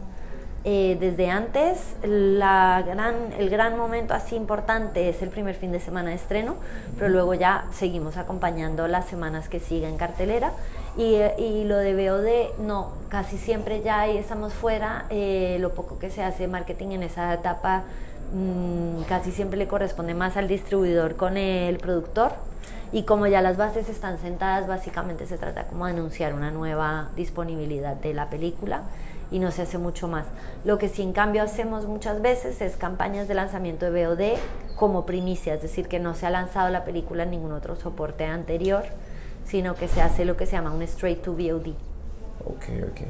Eh, 0.66 0.98
desde 1.00 1.30
antes. 1.30 1.96
La 2.04 2.84
gran, 2.86 3.32
el 3.38 3.50
gran 3.50 3.78
momento 3.78 4.13
así 4.13 4.36
importante 4.36 5.08
es 5.08 5.22
el 5.22 5.30
primer 5.30 5.56
fin 5.56 5.72
de 5.72 5.80
semana 5.80 6.10
de 6.10 6.18
estreno, 6.18 6.56
pero 6.98 7.10
luego 7.10 7.34
ya 7.34 7.66
seguimos 7.72 8.18
acompañando 8.18 8.88
las 8.89 9.06
semanas 9.06 9.48
que 9.48 9.62
siguen 9.62 9.98
cartelera. 9.98 10.51
Y, 10.98 11.16
y, 11.38 11.63
lo 11.63 11.78
de 11.78 11.94
BOD, 11.94 12.66
no, 12.66 12.92
casi 13.08 13.38
siempre 13.38 13.82
ya 13.82 14.01
ahí 14.01 14.18
estamos 14.18 14.54
fuera. 14.54 15.06
Eh, 15.10 15.58
lo 15.62 15.74
poco 15.74 15.98
que 15.98 16.10
se 16.10 16.24
hace 16.24 16.48
marketing 16.50 16.89
en 16.89 17.04
esa 17.04 17.34
etapa 17.34 17.84
mmm, 18.34 19.04
casi 19.04 19.32
siempre 19.32 19.58
le 19.58 19.68
corresponde 19.68 20.13
más 20.13 20.36
al 20.36 20.50
distribuidor 20.50 21.16
con 21.16 21.38
el 21.38 21.78
productor. 21.78 22.34
Y 22.92 23.04
como 23.04 23.28
ya 23.28 23.42
las 23.42 23.56
bases 23.56 23.88
están 23.88 24.18
sentadas, 24.18 24.68
básicamente 24.68 25.25
se 25.25 25.38
trata 25.38 25.68
como 25.68 25.86
de 25.86 25.92
anunciar 25.92 26.34
una 26.34 26.51
nueva 26.51 27.10
disponibilidad 27.16 27.96
de 27.96 28.13
la 28.13 28.30
película 28.30 28.82
y 29.31 29.39
no 29.39 29.51
se 29.51 29.62
hace 29.62 29.77
mucho 29.77 30.07
más. 30.07 30.25
Lo 30.65 30.77
que 30.77 30.89
sí 30.89 31.01
en 31.01 31.13
cambio 31.13 31.43
hacemos 31.43 31.86
muchas 31.86 32.21
veces 32.21 32.62
es 32.62 32.77
campañas 32.77 33.27
de 33.27 33.33
lanzamiento 33.33 33.89
de 33.89 34.05
VOD 34.05 34.39
como 34.75 35.05
primicia, 35.05 35.53
es 35.53 35.62
decir, 35.62 35.88
que 35.88 36.00
no 36.00 36.15
se 36.15 36.25
ha 36.25 36.29
lanzado 36.29 36.69
la 36.69 36.86
película 36.86 37.24
en 37.24 37.31
ningún 37.31 37.51
otro 37.51 37.75
soporte 37.75 38.25
anterior, 38.25 38.83
sino 39.45 39.75
que 39.75 39.88
se 39.88 40.01
hace 40.01 40.25
lo 40.25 40.38
que 40.38 40.45
se 40.45 40.53
llama 40.53 40.74
un 40.74 40.81
straight 40.83 41.21
to 41.21 41.33
VOD. 41.33 41.74
Ok, 42.45 42.63
ok, 42.89 43.01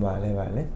vale, 0.00 0.34
vale. 0.34 0.66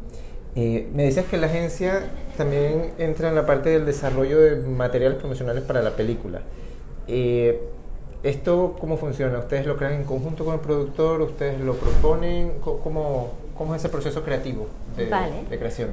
Eh, 0.55 0.89
me 0.95 1.05
decías 1.05 1.27
que 1.27 1.37
la 1.37 1.47
agencia 1.47 2.03
también 2.37 2.93
entra 2.99 3.29
en 3.29 3.35
la 3.35 3.47
parte 3.47 3.71
del 3.71 3.85
desarrollo 3.85 4.41
de 4.41 4.57
materiales 4.57 5.19
promocionales 5.19 5.63
para 5.65 5.83
la 5.83 5.91
película. 5.91 6.41
Eh, 7.07 7.61
¿Esto 8.23 8.75
cómo 8.81 8.97
funciona? 8.97 9.39
¿Ustedes 9.39 9.67
lo 9.67 9.77
crean 9.77 9.93
en 9.93 10.05
conjunto 10.05 10.45
con 10.45 10.55
el 10.55 10.61
productor? 10.61 11.23
¿Ustedes 11.23 11.61
lo 11.61 11.75
proponen? 11.75 12.55
¿Cómo, 12.61 13.31
cómo 13.59 13.75
es 13.75 13.83
ese 13.83 13.91
proceso 13.91 14.23
creativo 14.23 14.69
de, 14.97 15.07
de 15.07 15.59
creación? 15.59 15.91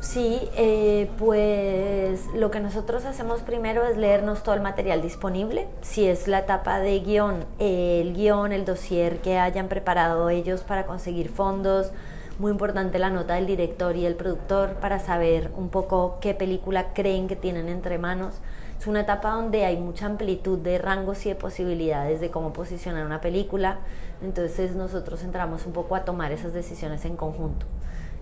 Sí, 0.00 0.50
eh, 0.54 1.08
pues 1.18 2.26
lo 2.34 2.50
que 2.50 2.60
nosotros 2.60 3.06
hacemos 3.06 3.40
primero 3.40 3.86
es 3.86 3.96
leernos 3.96 4.42
todo 4.42 4.54
el 4.54 4.60
material 4.60 5.00
disponible. 5.00 5.66
Si 5.80 6.06
es 6.06 6.28
la 6.28 6.40
etapa 6.40 6.78
de 6.80 7.00
guion, 7.00 7.46
el 7.58 8.12
guion, 8.12 8.52
el 8.52 8.66
dossier 8.66 9.22
que 9.22 9.38
hayan 9.38 9.68
preparado 9.68 10.28
ellos 10.28 10.60
para 10.60 10.84
conseguir 10.84 11.30
fondos. 11.30 11.90
Muy 12.38 12.52
importante 12.52 12.98
la 12.98 13.08
nota 13.08 13.36
del 13.36 13.46
director 13.46 13.96
y 13.96 14.04
el 14.04 14.14
productor 14.14 14.74
para 14.74 14.98
saber 14.98 15.50
un 15.56 15.70
poco 15.70 16.18
qué 16.20 16.34
película 16.34 16.92
creen 16.92 17.26
que 17.26 17.36
tienen 17.36 17.70
entre 17.70 17.96
manos. 17.96 18.34
Es 18.84 18.88
una 18.88 19.00
etapa 19.00 19.30
donde 19.30 19.64
hay 19.64 19.78
mucha 19.78 20.04
amplitud 20.04 20.58
de 20.58 20.76
rangos 20.76 21.24
y 21.24 21.30
de 21.30 21.36
posibilidades 21.36 22.20
de 22.20 22.30
cómo 22.30 22.52
posicionar 22.52 23.06
una 23.06 23.22
película. 23.22 23.78
Entonces 24.22 24.76
nosotros 24.76 25.22
entramos 25.22 25.64
un 25.64 25.72
poco 25.72 25.96
a 25.96 26.04
tomar 26.04 26.32
esas 26.32 26.52
decisiones 26.52 27.06
en 27.06 27.16
conjunto. 27.16 27.64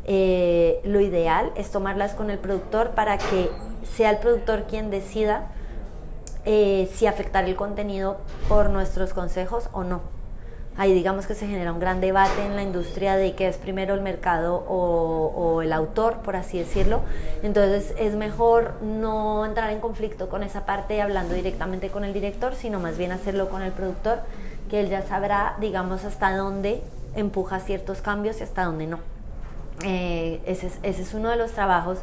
Eh, 0.05 0.81
lo 0.85 1.01
ideal 1.01 1.51
es 1.57 1.73
tomarlas 1.73 2.15
con 2.15 2.31
el 2.31 2.39
productor 2.39 2.91
para 2.91 3.19
que 3.19 3.51
sea 3.83 4.11
el 4.11 4.19
productor 4.19 4.69
quien 4.69 4.91
decida 4.91 5.49
eh, 6.45 6.89
si 6.95 7.09
afectar 7.09 7.45
el 7.45 7.57
contenido 7.57 8.19
por 8.49 8.71
nuestros 8.71 9.13
consejos 9.15 9.69
o 9.73 9.83
no. 9.83 10.22
Ahí 10.79 10.95
digamos 10.95 11.27
que 11.27 11.35
se 11.35 11.47
genera 11.47 11.71
un 11.71 11.81
gran 11.81 12.01
debate 12.01 12.47
en 12.47 12.57
la 12.57 12.63
industria 12.63 13.17
de 13.17 13.35
qué 13.35 13.47
es 13.47 13.59
primero 13.59 13.93
el 13.93 14.01
mercado 14.01 14.55
o, 14.57 15.61
el 15.61 15.73
autor, 15.73 16.19
por 16.23 16.35
así 16.35 16.59
decirlo. 16.59 17.03
Entonces 17.43 17.95
es 17.99 18.15
mejor 18.15 18.75
no 18.83 19.45
entrar 19.45 19.71
en 19.71 19.81
conflicto 19.81 20.31
con 20.31 20.43
esa 20.43 20.65
parte 20.65 21.03
hablando 21.03 21.35
directamente 21.35 21.89
con 21.91 22.05
el 22.05 22.15
director, 22.15 22.55
sino 22.55 22.81
más 22.81 22.97
bien 22.97 23.13
hacerlo 23.13 23.51
con 23.51 23.63
el 23.63 23.73
productor, 23.73 24.21
que 24.71 24.81
él 24.81 24.89
ya 24.89 25.03
sabrá, 25.03 25.57
digamos, 25.61 26.05
hasta 26.05 26.35
dónde 26.35 26.83
empuja 27.15 27.61
ciertos 27.61 28.01
cambios 28.01 28.41
y 28.41 28.45
hasta 28.45 28.65
dónde 28.65 28.87
no. 28.87 28.99
Eh, 29.85 30.41
ese, 30.47 30.71
es, 30.83 31.15
uno 31.15 31.29
de 31.31 31.37
los 31.37 31.53
trabajos 31.53 31.99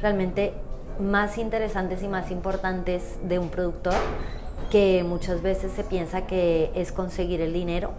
realmente 0.00 0.52
más 0.98 1.38
interesantes 1.38 2.02
y 2.02 2.08
más 2.08 2.30
importantes 2.30 3.18
de 3.22 3.38
un 3.38 3.48
productor 3.48 3.94
que 4.70 5.04
muchas 5.04 5.42
veces 5.42 5.72
se 5.72 5.84
piensa 5.84 6.26
que 6.26 6.70
es 6.74 6.92
conseguir 6.92 7.40
el 7.40 7.52
dinero 7.52 7.90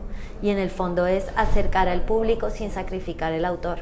y 0.42 0.50
en 0.50 0.58
el 0.58 0.70
fondo 0.70 1.06
es 1.06 1.26
acercar 1.36 1.88
al 1.90 2.02
público 2.02 2.50
sin 2.50 2.72
sacrificar 2.72 3.34
el 3.34 3.46
autor. 3.46 3.80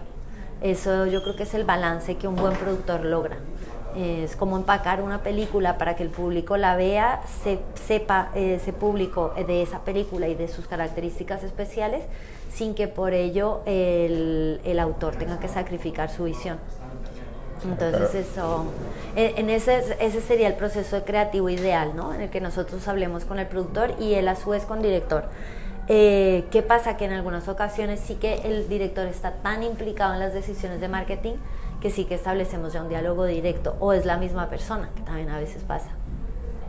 Eso 0.62 1.06
yo 1.06 1.24
creo 1.24 1.36
que 1.36 1.44
es 1.44 1.54
el 1.54 1.64
balance 1.64 2.16
que 2.16 2.28
un 2.28 2.36
buen 2.36 2.54
productor 2.54 3.06
logra. 3.06 3.38
Es 3.96 4.36
como 4.36 4.58
empacar 4.58 5.02
una 5.02 5.24
película 5.24 5.78
para 5.78 5.96
que 5.96 6.04
el 6.04 6.10
público 6.10 6.58
la 6.58 6.76
vea, 6.76 7.22
se, 7.44 7.60
sepa 7.76 8.30
ese 8.36 8.74
público 8.74 9.34
de 9.36 9.62
esa 9.62 9.80
película 9.80 10.28
y 10.28 10.36
de 10.36 10.48
sus 10.48 10.68
características 10.68 11.44
especiales 11.44 12.04
sin 12.52 12.76
que 12.76 12.88
por 12.88 13.14
ello 13.14 13.62
el, 13.66 14.60
el 14.64 14.80
autor 14.80 15.16
tenga 15.16 15.40
que 15.40 15.48
sacrificar 15.48 16.10
su 16.10 16.26
visión. 16.26 16.60
Entonces 17.64 18.16
eso, 18.16 18.66
en 19.16 19.50
ese, 19.50 19.98
ese 20.00 20.22
sería 20.22 20.48
el 20.48 20.56
proceso 20.56 21.04
creativo 21.04 21.50
ideal, 21.50 21.96
¿no? 21.96 22.14
En 22.14 22.22
el 22.22 22.30
que 22.30 22.42
nosotros 22.42 22.88
hablemos 22.88 23.26
con 23.26 23.40
el 23.40 23.48
productor 23.48 23.96
y 24.00 24.14
él 24.14 24.28
a 24.28 24.36
su 24.36 24.52
vez 24.52 24.66
con 24.66 24.82
director. 24.82 25.26
Eh, 25.92 26.46
¿Qué 26.52 26.62
pasa? 26.62 26.98
Que 26.98 27.06
en 27.06 27.14
algunas 27.14 27.48
ocasiones 27.48 28.00
sí 28.00 28.16
que 28.16 28.42
el 28.44 28.70
director 28.70 29.08
está 29.08 29.34
tan 29.42 29.64
implicado 29.64 30.14
en 30.14 30.20
las 30.20 30.34
decisiones 30.34 30.80
de 30.82 30.88
marketing 30.88 31.34
que 31.82 31.90
sí 31.90 32.06
que 32.06 32.14
establecemos 32.14 32.74
ya 32.74 32.84
un 32.84 32.90
diálogo 32.90 33.26
directo 33.26 33.76
o 33.80 33.94
es 33.94 34.06
la 34.06 34.18
misma 34.18 34.50
persona, 34.50 34.92
que 34.96 35.02
también 35.02 35.30
a 35.30 35.40
veces 35.40 35.64
pasa. 35.64 35.90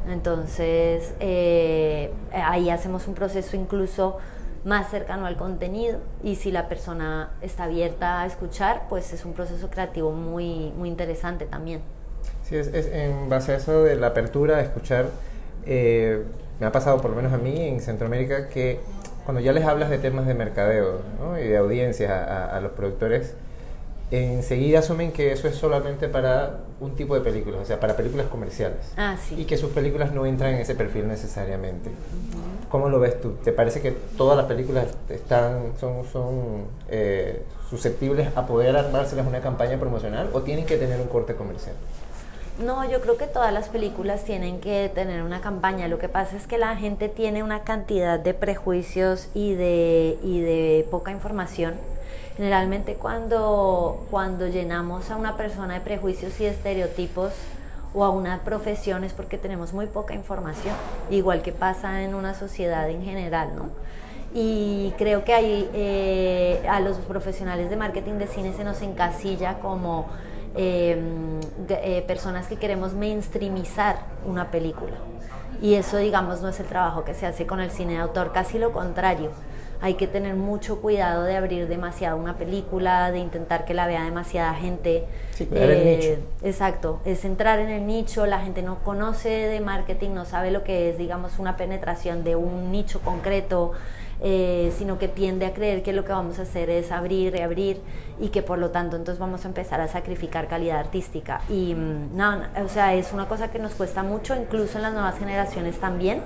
Entonces 0.08 1.14
eh, 1.20 2.12
ahí 2.32 2.70
hacemos 2.70 3.06
un 3.08 3.14
proceso 3.14 3.56
incluso 3.56 4.18
más 4.64 4.90
cercano 4.90 5.26
al 5.26 5.36
contenido 5.36 5.98
y 6.22 6.36
si 6.36 6.50
la 6.50 6.68
persona 6.68 7.30
está 7.40 7.64
abierta 7.64 8.22
a 8.22 8.26
escuchar, 8.26 8.82
pues 8.88 9.12
es 9.12 9.24
un 9.24 9.32
proceso 9.32 9.70
creativo 9.70 10.12
muy, 10.12 10.72
muy 10.76 10.88
interesante 10.88 11.46
también. 11.46 11.80
Sí, 12.42 12.56
es, 12.56 12.68
en 12.74 13.28
base 13.28 13.52
a 13.52 13.56
eso 13.56 13.84
de 13.84 13.96
la 13.96 14.08
apertura 14.08 14.58
a 14.58 14.60
escuchar, 14.60 15.06
eh, 15.66 16.22
me 16.58 16.66
ha 16.66 16.72
pasado 16.72 17.00
por 17.00 17.10
lo 17.10 17.16
menos 17.16 17.32
a 17.32 17.38
mí 17.38 17.58
en 17.62 17.80
Centroamérica 17.80 18.48
que 18.48 18.80
cuando 19.24 19.40
ya 19.40 19.52
les 19.52 19.64
hablas 19.64 19.88
de 19.88 19.98
temas 19.98 20.26
de 20.26 20.34
mercadeo 20.34 21.00
y 21.42 21.46
de 21.46 21.56
audiencias 21.56 22.10
a, 22.10 22.56
a 22.56 22.60
los 22.60 22.72
productores, 22.72 23.34
enseguida 24.10 24.80
asumen 24.80 25.12
que 25.12 25.32
eso 25.32 25.46
es 25.46 25.54
solamente 25.54 26.08
para 26.08 26.60
un 26.80 26.96
tipo 26.96 27.14
de 27.14 27.20
películas, 27.20 27.60
o 27.60 27.64
sea, 27.64 27.78
para 27.78 27.96
películas 27.96 28.26
comerciales. 28.26 28.92
Ah, 28.96 29.16
sí. 29.16 29.36
Y 29.40 29.44
que 29.44 29.56
sus 29.56 29.70
películas 29.70 30.12
no 30.12 30.26
entran 30.26 30.54
en 30.54 30.60
ese 30.60 30.74
perfil 30.74 31.06
necesariamente. 31.06 31.90
¿Cómo 32.70 32.88
lo 32.88 32.98
ves 32.98 33.20
tú? 33.20 33.32
¿Te 33.44 33.52
parece 33.52 33.82
que 33.82 33.90
todas 33.90 34.36
las 34.36 34.46
películas 34.46 34.86
están, 35.08 35.72
son, 35.78 36.04
son 36.10 36.64
eh, 36.88 37.42
susceptibles 37.68 38.28
a 38.36 38.46
poder 38.46 38.76
armárselas 38.76 39.26
una 39.26 39.40
campaña 39.40 39.78
promocional 39.78 40.30
o 40.32 40.40
tienen 40.40 40.64
que 40.64 40.76
tener 40.76 41.00
un 41.00 41.08
corte 41.08 41.34
comercial? 41.34 41.74
No, 42.64 42.88
yo 42.88 43.00
creo 43.00 43.16
que 43.16 43.26
todas 43.26 43.52
las 43.52 43.68
películas 43.68 44.24
tienen 44.24 44.60
que 44.60 44.90
tener 44.94 45.22
una 45.22 45.40
campaña. 45.40 45.88
Lo 45.88 45.98
que 45.98 46.08
pasa 46.08 46.36
es 46.36 46.46
que 46.46 46.58
la 46.58 46.76
gente 46.76 47.08
tiene 47.08 47.42
una 47.42 47.64
cantidad 47.64 48.18
de 48.18 48.34
prejuicios 48.34 49.28
y 49.34 49.54
de, 49.54 50.18
y 50.22 50.40
de 50.40 50.86
poca 50.90 51.10
información 51.10 51.74
Generalmente 52.40 52.94
cuando, 52.94 54.06
cuando 54.10 54.46
llenamos 54.46 55.10
a 55.10 55.16
una 55.16 55.36
persona 55.36 55.74
de 55.74 55.80
prejuicios 55.80 56.40
y 56.40 56.46
estereotipos 56.46 57.32
o 57.94 58.04
a 58.04 58.10
una 58.10 58.40
profesión 58.40 59.04
es 59.04 59.12
porque 59.12 59.38
tenemos 59.38 59.72
muy 59.72 59.86
poca 59.86 60.14
información, 60.14 60.74
igual 61.10 61.42
que 61.42 61.52
pasa 61.52 62.02
en 62.02 62.14
una 62.14 62.34
sociedad 62.34 62.88
en 62.88 63.02
general, 63.02 63.50
¿no? 63.56 63.70
Y 64.32 64.94
creo 64.96 65.24
que 65.24 65.34
ahí 65.34 65.68
eh, 65.74 66.64
a 66.70 66.78
los 66.80 66.98
profesionales 66.98 67.68
de 67.68 67.76
marketing 67.76 68.14
de 68.14 68.28
cine 68.28 68.52
se 68.52 68.62
nos 68.62 68.80
encasilla 68.80 69.58
como 69.58 70.06
em, 70.54 71.40
eh, 71.68 72.04
personas 72.06 72.46
que 72.46 72.56
queremos 72.56 72.94
mainstreamizar 72.94 73.96
una 74.24 74.52
película. 74.52 74.94
Y 75.60 75.74
eso, 75.74 75.96
digamos, 75.96 76.42
no 76.42 76.48
es 76.48 76.60
el 76.60 76.66
trabajo 76.66 77.04
que 77.04 77.12
se 77.12 77.26
hace 77.26 77.44
con 77.44 77.60
el 77.60 77.70
cine 77.70 77.94
de 77.94 77.98
autor, 77.98 78.32
casi 78.32 78.58
lo 78.58 78.72
contrario 78.72 79.30
hay 79.82 79.94
que 79.94 80.06
tener 80.06 80.34
mucho 80.34 80.80
cuidado 80.80 81.24
de 81.24 81.36
abrir 81.36 81.66
demasiado 81.66 82.16
una 82.16 82.36
película, 82.36 83.10
de 83.10 83.18
intentar 83.18 83.64
que 83.64 83.72
la 83.72 83.86
vea 83.86 84.04
demasiada 84.04 84.54
gente. 84.54 85.04
Sí, 85.32 85.48
el 85.52 85.84
nicho. 85.84 86.08
Eh, 86.08 86.18
exacto, 86.42 87.00
es 87.04 87.24
entrar 87.24 87.58
en 87.60 87.70
el 87.70 87.86
nicho, 87.86 88.26
la 88.26 88.40
gente 88.40 88.62
no 88.62 88.82
conoce 88.84 89.28
de 89.28 89.60
marketing, 89.60 90.10
no 90.10 90.26
sabe 90.26 90.50
lo 90.50 90.64
que 90.64 90.90
es, 90.90 90.98
digamos, 90.98 91.38
una 91.38 91.56
penetración 91.56 92.24
de 92.24 92.36
un 92.36 92.70
nicho 92.70 93.00
concreto. 93.00 93.72
Eh, 94.22 94.70
sino 94.76 94.98
que 94.98 95.08
tiende 95.08 95.46
a 95.46 95.54
creer 95.54 95.82
que 95.82 95.94
lo 95.94 96.04
que 96.04 96.12
vamos 96.12 96.38
a 96.38 96.42
hacer 96.42 96.68
es 96.68 96.92
abrir, 96.92 97.32
reabrir 97.32 97.80
y 98.18 98.28
que 98.28 98.42
por 98.42 98.58
lo 98.58 98.68
tanto 98.68 98.96
entonces 98.96 99.18
vamos 99.18 99.46
a 99.46 99.48
empezar 99.48 99.80
a 99.80 99.88
sacrificar 99.88 100.46
calidad 100.46 100.78
artística. 100.78 101.40
Y 101.48 101.74
mm, 101.74 102.14
no, 102.18 102.42
o 102.62 102.68
sea, 102.68 102.92
es 102.92 103.14
una 103.14 103.28
cosa 103.28 103.50
que 103.50 103.58
nos 103.58 103.72
cuesta 103.72 104.02
mucho, 104.02 104.36
incluso 104.36 104.76
en 104.76 104.82
las 104.82 104.92
nuevas 104.92 105.18
generaciones 105.18 105.80
también 105.80 106.20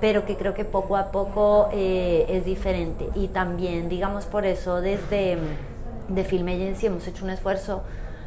pero 0.00 0.24
que 0.24 0.36
creo 0.36 0.54
que 0.54 0.64
poco 0.64 0.96
a 0.96 1.10
poco 1.10 1.68
eh, 1.72 2.26
es 2.28 2.44
diferente. 2.44 3.08
Y 3.14 3.28
también, 3.28 3.88
digamos, 3.88 4.24
por 4.26 4.46
eso 4.46 4.80
desde 4.80 5.36
mm, 5.36 6.14
de 6.14 6.24
Film 6.24 6.48
Agency 6.48 6.86
hemos 6.86 7.06
hecho 7.06 7.24
un 7.24 7.30
esfuerzo 7.30 7.82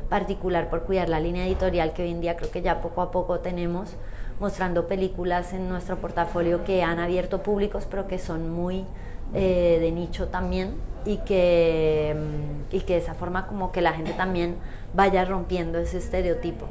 particular 0.10 0.70
por 0.70 0.84
cuidar 0.84 1.08
la 1.08 1.20
línea 1.20 1.46
editorial 1.46 1.94
que 1.94 2.04
hoy 2.04 2.12
en 2.12 2.22
día 2.22 2.36
creo 2.36 2.52
que 2.52 2.62
ya 2.62 2.82
poco 2.82 3.02
a 3.02 3.12
poco 3.12 3.40
tenemos, 3.40 3.96
mostrando 4.40 4.88
películas 4.88 5.54
en 5.54 5.70
nuestro 5.70 5.98
portafolio 5.98 6.64
que 6.66 6.84
han 6.84 7.00
abierto 7.00 7.42
públicos, 7.42 7.88
pero 7.90 8.08
que 8.08 8.20
son 8.20 8.50
muy 8.50 8.86
eh, 9.34 9.78
de 9.80 9.92
nicho 9.92 10.28
también 10.28 10.76
y 11.06 11.18
que, 11.20 12.16
mm, 12.16 12.76
y 12.76 12.82
que 12.82 12.94
de 12.94 13.00
esa 13.00 13.14
forma 13.14 13.48
como 13.48 13.72
que 13.72 13.82
la 13.82 13.94
gente 13.94 14.12
también 14.14 14.56
vaya 14.94 15.24
rompiendo 15.24 15.80
ese 15.80 16.00
estereotipo. 16.00 16.66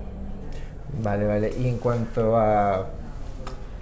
Vale, 1.02 1.26
vale. 1.26 1.52
Y 1.59 1.69
en 1.69 1.78
cuanto 1.78 2.37
a 2.37 2.87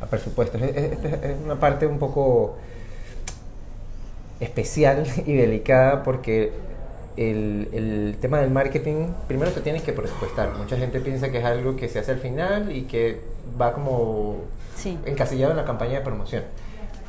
a 0.01 0.07
presupuestos. 0.07 0.61
Esta 0.63 1.09
es 1.09 1.37
una 1.45 1.59
parte 1.59 1.87
un 1.87 1.99
poco 1.99 2.57
especial 4.41 5.05
y 5.27 5.35
delicada 5.35 6.03
porque 6.03 6.53
el, 7.17 7.69
el, 7.73 8.17
tema 8.21 8.41
del 8.41 8.51
marketing, 8.51 9.09
primero 9.27 9.51
se 9.51 9.61
tiene 9.61 9.83
que 9.83 9.93
presupuestar. 9.93 10.55
Mucha 10.57 10.77
gente 10.77 11.01
piensa 11.01 11.31
que 11.31 11.39
es 11.39 11.45
algo 11.45 11.77
que 11.77 11.89
se 11.89 11.99
hace 11.99 12.13
al 12.13 12.19
final 12.19 12.71
y 12.75 12.83
que 12.83 13.21
va 13.61 13.73
como 13.73 14.45
encasillado 15.05 15.51
en 15.51 15.57
la 15.57 15.65
campaña 15.65 15.99
de 15.99 16.05
promoción. 16.05 16.45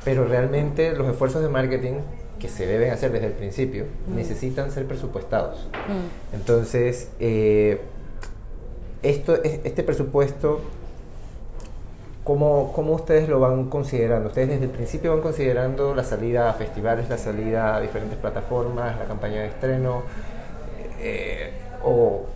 Pero 0.04 0.26
realmente 0.26 0.94
los 0.94 1.08
esfuerzos 1.08 1.44
de 1.44 1.50
marketing 1.50 2.00
que 2.40 2.48
se 2.48 2.66
deben 2.66 2.92
hacer 2.92 3.12
desde 3.12 3.28
el 3.28 3.34
principio 3.34 3.86
mm. 4.08 4.16
necesitan 4.16 4.72
ser 4.72 4.86
presupuestados. 4.86 5.68
Mm. 5.88 6.36
Entonces, 6.36 7.10
eh, 7.20 7.82
esto, 9.04 9.36
este 9.44 9.84
presupuesto 9.84 10.62
¿Cómo, 12.30 12.72
¿Cómo, 12.74 12.94
ustedes 12.94 13.28
lo 13.28 13.40
van 13.40 13.72
considerando? 13.72 14.28
¿Ustedes 14.28 14.50
desde 14.50 14.66
el 14.66 14.70
principio 14.70 15.14
van 15.14 15.22
considerando 15.22 15.96
la 15.96 16.04
salida 16.04 16.48
a 16.48 16.54
festivales, 16.54 17.10
la 17.10 17.18
salida 17.18 17.76
a 17.76 17.82
diferentes 17.82 18.20
plataformas, 18.20 19.00
la 19.00 19.06
campaña 19.06 19.42
de 19.42 19.48
estreno? 19.48 20.04
Eh, 21.00 21.52
o 21.84 22.28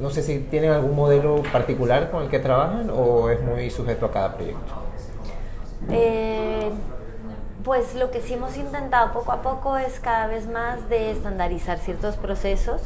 no 0.00 0.08
sé 0.08 0.22
si 0.22 0.38
tienen 0.38 0.70
algún 0.70 0.96
modelo 0.96 1.42
particular 1.52 2.10
con 2.10 2.22
el 2.22 2.30
que 2.30 2.38
trabajan 2.38 2.88
o 2.88 3.28
es 3.28 3.42
muy 3.42 3.68
sujeto 3.68 4.06
a 4.06 4.10
cada 4.10 4.36
proyecto. 4.36 4.72
Eh, 5.90 6.70
pues 7.64 7.94
lo 7.94 8.10
que 8.10 8.20
sí 8.20 8.34
hemos 8.34 8.58
intentado 8.58 9.12
poco 9.12 9.32
a 9.32 9.40
poco 9.40 9.78
es 9.78 9.98
cada 9.98 10.26
vez 10.26 10.46
más 10.46 10.88
de 10.90 11.10
estandarizar 11.10 11.78
ciertos 11.78 12.16
procesos 12.16 12.82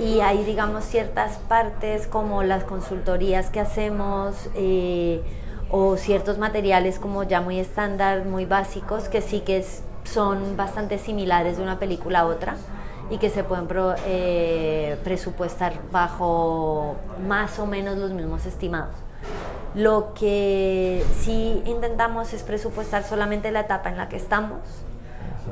y 0.00 0.20
hay 0.20 0.44
digamos 0.44 0.84
ciertas 0.84 1.38
partes 1.38 2.06
como 2.06 2.42
las 2.42 2.64
consultorías 2.64 3.48
que 3.48 3.58
hacemos 3.58 4.50
eh, 4.54 5.22
o 5.70 5.96
ciertos 5.96 6.36
materiales 6.36 6.98
como 6.98 7.22
ya 7.22 7.40
muy 7.40 7.58
estándar, 7.58 8.26
muy 8.26 8.44
básicos 8.44 9.08
que 9.08 9.22
sí 9.22 9.40
que 9.40 9.64
son 10.04 10.58
bastante 10.58 10.98
similares 10.98 11.56
de 11.56 11.62
una 11.62 11.78
película 11.78 12.20
a 12.20 12.26
otra 12.26 12.56
y 13.08 13.16
que 13.16 13.30
se 13.30 13.44
pueden 13.44 13.66
eh, 14.06 14.98
presupuestar 15.04 15.72
bajo 15.90 16.96
más 17.26 17.58
o 17.58 17.66
menos 17.66 17.96
los 17.96 18.10
mismos 18.10 18.44
estimados. 18.44 18.94
Lo 19.74 20.12
que 20.12 21.02
sí 21.20 21.62
intentamos 21.64 22.34
es 22.34 22.42
presupuestar 22.42 23.04
solamente 23.04 23.50
la 23.50 23.60
etapa 23.60 23.88
en 23.88 23.96
la 23.96 24.08
que 24.08 24.16
estamos, 24.16 24.60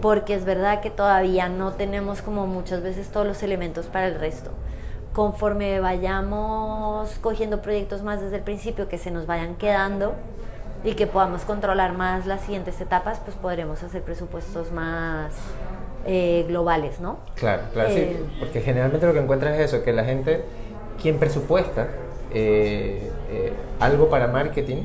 porque 0.03 0.35
es 0.35 0.45
verdad 0.45 0.81
que 0.81 0.91
todavía 0.91 1.49
no 1.49 1.73
tenemos 1.73 2.21
como 2.21 2.47
muchas 2.47 2.83
veces 2.83 3.09
todos 3.09 3.27
los 3.27 3.43
elementos 3.43 3.87
para 3.87 4.09
el 4.09 4.21
resto. 4.21 4.51
Conforme 5.15 5.81
vayamos 5.81 7.11
cogiendo 7.21 7.63
proyectos 7.63 8.03
más 8.03 8.21
desde 8.21 8.37
el 8.37 8.43
principio, 8.43 8.89
que 8.89 8.99
se 8.99 9.11
nos 9.11 9.27
vayan 9.27 9.57
quedando 9.57 10.15
y 10.85 10.95
que 10.95 11.07
podamos 11.07 11.43
controlar 11.43 11.95
más 11.95 12.27
las 12.27 12.43
siguientes 12.43 12.79
etapas, 12.81 13.21
pues 13.25 13.37
podremos 13.37 13.83
hacer 13.83 14.03
presupuestos 14.03 14.71
más 14.71 15.33
eh, 16.05 16.45
globales, 16.47 17.01
¿no? 17.01 17.19
Claro, 17.37 17.63
claro, 17.73 17.91
sí, 17.91 18.01
eh, 18.01 18.23
porque 18.39 18.61
generalmente 18.61 19.07
lo 19.07 19.15
que 19.15 19.21
encuentras 19.21 19.59
es 19.59 19.73
eso, 19.73 19.83
que 19.83 19.93
la 19.93 20.05
gente, 20.05 20.45
quien 21.01 21.19
presupuesta, 21.19 21.89
eh, 22.33 23.11
eh, 23.31 23.53
algo 23.79 24.09
para 24.09 24.29
marketing, 24.29 24.85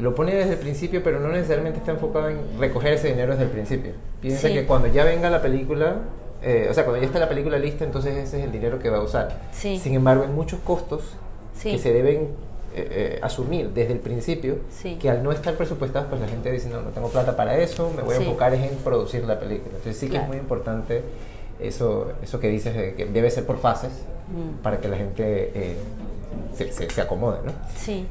lo 0.00 0.14
pone 0.14 0.34
desde 0.34 0.54
el 0.54 0.58
principio, 0.58 1.02
pero 1.02 1.20
no 1.20 1.28
necesariamente 1.28 1.78
está 1.78 1.92
enfocado 1.92 2.28
en 2.28 2.38
recoger 2.58 2.94
ese 2.94 3.08
dinero 3.08 3.32
desde 3.32 3.44
el 3.44 3.50
principio. 3.50 3.92
Piensa 4.20 4.48
que 4.48 4.64
cuando 4.64 4.88
ya 4.88 5.04
venga 5.04 5.28
la 5.28 5.42
película, 5.42 5.96
eh, 6.42 6.68
o 6.70 6.74
sea, 6.74 6.84
cuando 6.84 7.00
ya 7.00 7.06
está 7.06 7.18
la 7.18 7.28
película 7.28 7.58
lista, 7.58 7.84
entonces 7.84 8.16
ese 8.16 8.38
es 8.38 8.44
el 8.44 8.52
dinero 8.52 8.78
que 8.78 8.90
va 8.90 8.98
a 8.98 9.02
usar. 9.02 9.40
Sin 9.52 9.94
embargo, 9.94 10.24
hay 10.24 10.30
muchos 10.30 10.60
costos 10.60 11.02
que 11.62 11.78
se 11.78 11.92
deben 11.92 12.28
asumir 13.20 13.68
desde 13.70 13.92
el 13.92 13.98
principio, 13.98 14.56
que 14.98 15.10
al 15.10 15.22
no 15.22 15.30
estar 15.30 15.54
presupuestados, 15.56 16.08
pues 16.08 16.20
la 16.20 16.28
gente 16.28 16.50
dice, 16.50 16.70
no, 16.70 16.80
no 16.80 16.88
tengo 16.90 17.08
plata 17.08 17.36
para 17.36 17.58
eso, 17.58 17.92
me 17.94 18.02
voy 18.02 18.14
a 18.14 18.18
enfocar 18.18 18.54
en 18.54 18.76
producir 18.76 19.24
la 19.24 19.38
película. 19.38 19.74
Entonces 19.76 19.98
sí 19.98 20.08
que 20.08 20.16
es 20.16 20.26
muy 20.26 20.38
importante 20.38 21.02
eso, 21.60 22.12
eso 22.22 22.40
que 22.40 22.48
dices, 22.48 22.94
que 22.94 23.04
debe 23.06 23.30
ser 23.30 23.44
por 23.44 23.58
fases, 23.58 23.90
mm. 24.28 24.62
para 24.62 24.78
que 24.78 24.88
la 24.88 24.96
gente 24.96 25.76
se, 26.54 26.72
se, 26.72 27.00
acomode, 27.00 27.38
¿no? 27.44 27.52
Sí. 27.76 28.06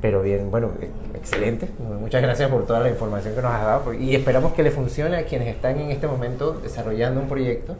Pero 0.00 0.22
bien, 0.22 0.50
bueno, 0.50 0.70
eh, 0.80 0.88
excelente. 1.14 1.68
Muchas 2.00 2.22
gracias 2.22 2.50
por 2.50 2.66
toda 2.66 2.80
la 2.80 2.88
información 2.88 3.34
que 3.34 3.42
nos 3.42 3.52
has 3.52 3.64
dado 3.64 3.94
y 3.94 4.14
esperamos 4.14 4.52
que 4.52 4.62
le 4.62 4.70
funcione 4.70 5.16
a 5.16 5.24
quienes 5.24 5.48
están 5.48 5.78
en 5.80 5.90
este 5.90 6.06
momento 6.06 6.52
desarrollando 6.52 7.20
un 7.20 7.28
proyecto, 7.28 7.76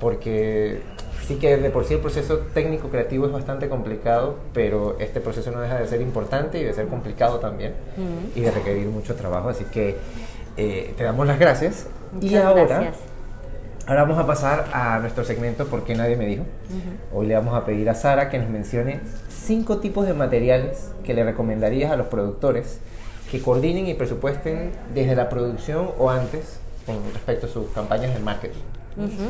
porque 0.00 0.82
sí 1.26 1.36
que 1.36 1.56
de 1.56 1.70
por 1.70 1.84
sí 1.84 1.94
el 1.94 2.00
proceso 2.00 2.38
técnico 2.54 2.88
creativo 2.88 3.26
es 3.26 3.32
bastante 3.32 3.68
complicado, 3.68 4.36
pero 4.52 4.96
este 5.00 5.20
proceso 5.20 5.50
no 5.50 5.60
deja 5.60 5.78
de 5.78 5.86
ser 5.88 6.00
importante 6.00 6.58
y 6.58 6.64
de 6.64 6.72
ser 6.72 6.86
complicado 6.86 7.38
también 7.40 7.74
y 8.34 8.40
de 8.40 8.50
requerir 8.50 8.86
mucho 8.86 9.14
trabajo. 9.14 9.48
Así 9.48 9.64
que 9.64 9.96
eh, 10.56 10.94
te 10.96 11.04
damos 11.04 11.26
las 11.26 11.38
gracias. 11.38 11.86
Muchas 12.12 12.30
y 12.30 12.36
ahora, 12.36 12.64
gracias. 12.64 13.15
Ahora 13.88 14.02
vamos 14.02 14.18
a 14.18 14.26
pasar 14.26 14.68
a 14.72 14.98
nuestro 14.98 15.22
segmento 15.24 15.66
porque 15.68 15.94
nadie 15.94 16.16
me 16.16 16.26
dijo. 16.26 16.42
Hoy 17.14 17.26
le 17.26 17.34
vamos 17.34 17.54
a 17.54 17.64
pedir 17.64 17.88
a 17.88 17.94
Sara 17.94 18.28
que 18.28 18.38
nos 18.38 18.50
mencione 18.50 19.00
cinco 19.28 19.78
tipos 19.78 20.06
de 20.06 20.12
materiales 20.12 20.90
que 21.04 21.14
le 21.14 21.22
recomendarías 21.22 21.92
a 21.92 21.96
los 21.96 22.08
productores 22.08 22.80
que 23.30 23.40
coordinen 23.40 23.86
y 23.86 23.94
presupuesten 23.94 24.72
desde 24.92 25.14
la 25.14 25.28
producción 25.28 25.90
o 25.98 26.10
antes 26.10 26.58
con 26.84 26.96
respecto 27.12 27.46
a 27.46 27.48
sus 27.48 27.68
campañas 27.68 28.12
de 28.12 28.18
marketing. 28.18 28.58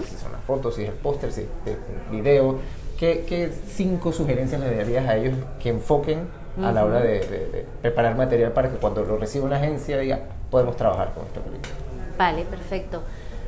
Si 0.06 0.16
son 0.16 0.32
las 0.32 0.42
fotos, 0.46 0.76
si 0.76 0.84
es 0.84 0.88
el 0.88 0.94
póster, 0.94 1.32
si 1.32 1.42
es 1.42 1.48
el 1.66 2.16
video. 2.16 2.58
¿Qué, 2.98 3.52
cinco 3.66 4.10
sugerencias 4.10 4.58
le 4.58 4.74
darías 4.74 5.06
a 5.06 5.16
ellos 5.16 5.34
que 5.60 5.68
enfoquen 5.68 6.28
a 6.62 6.72
la 6.72 6.86
hora 6.86 7.02
de, 7.02 7.66
preparar 7.82 8.16
material 8.16 8.52
para 8.52 8.70
que 8.70 8.76
cuando 8.76 9.04
lo 9.04 9.18
reciba 9.18 9.44
una 9.44 9.56
agencia 9.56 9.98
diga, 9.98 10.20
podemos 10.50 10.76
trabajar 10.76 11.12
con 11.12 11.26
esta 11.26 11.40
película? 11.40 11.74
Vale, 12.16 12.46
perfecto. 12.46 13.02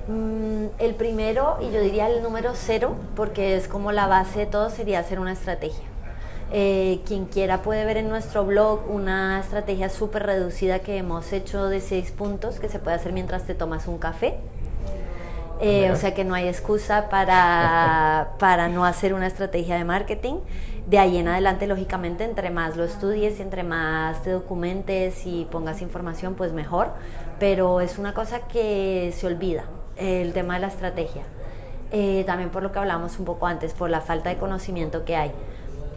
Mm, 0.09 0.69
el 0.79 0.95
primero, 0.95 1.59
y 1.61 1.71
yo 1.71 1.83
diría 1.83 2.09
el 2.09 2.23
número 2.23 2.53
cero, 2.55 2.97
porque 3.15 3.57
es 3.57 3.69
como 3.69 3.93
la 3.93 4.07
base 4.07 4.41
de 4.41 4.47
todo, 4.47 4.71
sería 4.71 5.01
hacer 5.01 5.21
una 5.21 5.33
estrategia. 5.33 5.85
Eh, 6.51 7.01
quien 7.07 7.27
quiera 7.27 7.61
puede 7.61 7.85
ver 7.85 7.99
en 7.99 8.09
nuestro 8.09 8.47
blog 8.47 8.91
una 8.91 9.39
estrategia 9.39 9.91
súper 9.91 10.25
reducida 10.25 10.79
que 10.79 10.97
hemos 10.97 11.31
hecho 11.35 11.67
de 11.67 11.83
seis 11.83 12.11
puntos 12.11 12.59
que 12.59 12.71
se 12.71 12.79
puede 12.79 12.97
hacer 12.97 13.13
mientras 13.13 13.45
te 13.45 13.55
tomas 13.55 13.87
un 13.87 13.99
café. 13.99 14.39
Eh, 15.61 15.91
o 15.91 15.97
sea 15.97 16.15
que 16.15 16.25
no 16.25 16.35
hay 16.35 16.49
excusa 16.49 17.11
para, 17.11 18.31
para 18.39 18.69
no 18.69 18.87
hacer 18.87 19.13
una 19.13 19.27
estrategia 19.27 19.77
de 19.77 19.85
marketing. 19.85 20.37
De 20.87 20.99
ahí 20.99 21.19
en 21.19 21.29
adelante, 21.29 21.67
lógicamente, 21.67 22.25
entre 22.25 22.49
más 22.49 22.79
lo 22.79 22.85
estudies 22.85 23.41
y 23.41 23.43
entre 23.43 23.63
más 23.63 24.23
te 24.23 24.31
documentes 24.31 25.27
y 25.27 25.47
pongas 25.51 25.83
información, 25.83 26.35
pues 26.35 26.55
mejor. 26.55 26.93
Pero 27.39 27.83
es 27.83 27.99
una 27.99 28.15
cosa 28.15 28.49
que 28.49 29.13
se 29.15 29.27
olvida 29.27 29.65
el 29.99 30.33
tema 30.33 30.55
de 30.55 30.61
la 30.61 30.69
estrategia. 30.69 31.23
Eh, 31.91 32.25
también 32.27 32.51
por 32.51 32.63
lo 32.63 32.71
que 32.73 32.79
hablamos 32.79 33.19
un 33.19 33.25
poco 33.25 33.47
antes, 33.47 33.73
por 33.73 33.91
la 33.91 34.01
falta 34.01 34.31
de 34.31 34.37
conocimiento 34.37 35.05
que 35.05 35.17
hay. 35.17 35.33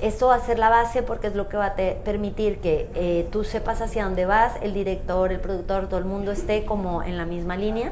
Esto 0.02 0.28
va 0.28 0.36
a 0.36 0.40
ser 0.40 0.58
la 0.58 0.70
base 0.70 1.04
porque 1.04 1.28
es 1.28 1.36
lo 1.36 1.48
que 1.48 1.58
va 1.58 1.68
a 1.68 1.76
permitir 1.76 2.60
que 2.60 2.90
eh, 2.96 3.28
tú 3.32 3.44
sepas 3.44 3.82
hacia 3.82 4.06
dónde 4.06 4.26
vas, 4.26 4.54
el 4.62 4.74
director, 4.74 5.32
el 5.32 5.40
productor, 5.40 5.88
todo 5.88 6.00
el 6.00 6.06
mundo 6.06 6.32
esté 6.32 6.66
como 6.66 7.04
en 7.04 7.18
la 7.18 7.26
misma 7.26 7.56
línea 7.56 7.92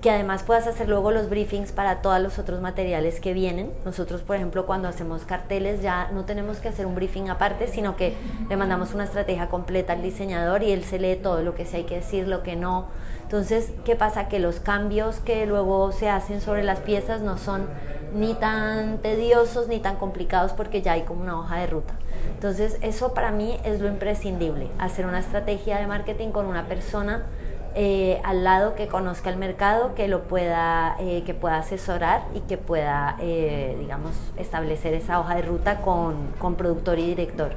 que 0.00 0.10
además 0.10 0.42
puedas 0.42 0.66
hacer 0.66 0.88
luego 0.88 1.10
los 1.10 1.28
briefings 1.28 1.72
para 1.72 2.00
todos 2.00 2.20
los 2.20 2.38
otros 2.38 2.60
materiales 2.60 3.20
que 3.20 3.34
vienen. 3.34 3.70
Nosotros, 3.84 4.22
por 4.22 4.36
ejemplo, 4.36 4.64
cuando 4.64 4.88
hacemos 4.88 5.24
carteles 5.24 5.82
ya 5.82 6.10
no 6.12 6.24
tenemos 6.24 6.58
que 6.58 6.68
hacer 6.68 6.86
un 6.86 6.94
briefing 6.94 7.28
aparte, 7.28 7.68
sino 7.68 7.96
que 7.96 8.14
le 8.48 8.56
mandamos 8.56 8.94
una 8.94 9.04
estrategia 9.04 9.48
completa 9.48 9.92
al 9.92 10.02
diseñador 10.02 10.62
y 10.62 10.72
él 10.72 10.84
se 10.84 10.98
lee 10.98 11.16
todo 11.16 11.42
lo 11.42 11.54
que 11.54 11.66
se 11.66 11.78
hay 11.78 11.84
que 11.84 11.96
decir, 11.96 12.28
lo 12.28 12.42
que 12.42 12.56
no. 12.56 12.88
Entonces, 13.22 13.72
¿qué 13.84 13.94
pasa? 13.94 14.28
Que 14.28 14.38
los 14.38 14.58
cambios 14.58 15.16
que 15.16 15.44
luego 15.46 15.92
se 15.92 16.08
hacen 16.08 16.40
sobre 16.40 16.64
las 16.64 16.80
piezas 16.80 17.20
no 17.20 17.36
son 17.36 17.68
ni 18.14 18.34
tan 18.34 18.98
tediosos 18.98 19.68
ni 19.68 19.78
tan 19.78 19.96
complicados 19.96 20.52
porque 20.52 20.82
ya 20.82 20.92
hay 20.92 21.02
como 21.02 21.22
una 21.22 21.38
hoja 21.38 21.58
de 21.58 21.66
ruta. 21.66 21.94
Entonces, 22.34 22.78
eso 22.80 23.12
para 23.12 23.30
mí 23.30 23.60
es 23.64 23.80
lo 23.80 23.86
imprescindible, 23.86 24.68
hacer 24.78 25.06
una 25.06 25.20
estrategia 25.20 25.78
de 25.78 25.86
marketing 25.86 26.30
con 26.30 26.46
una 26.46 26.66
persona 26.66 27.26
eh, 27.76 28.20
al 28.24 28.42
lado 28.42 28.74
que 28.74 28.88
conozca 28.88 29.30
el 29.30 29.36
mercado, 29.36 29.94
que 29.94 30.08
lo 30.08 30.24
pueda, 30.24 30.96
eh, 30.98 31.22
que 31.24 31.34
pueda 31.34 31.58
asesorar 31.58 32.22
y 32.34 32.40
que 32.40 32.58
pueda, 32.58 33.16
eh, 33.20 33.76
digamos, 33.78 34.12
establecer 34.36 34.92
esa 34.94 35.20
hoja 35.20 35.36
de 35.36 35.42
ruta 35.42 35.80
con, 35.80 36.32
con 36.38 36.56
productor 36.56 36.98
y 36.98 37.06
director. 37.06 37.52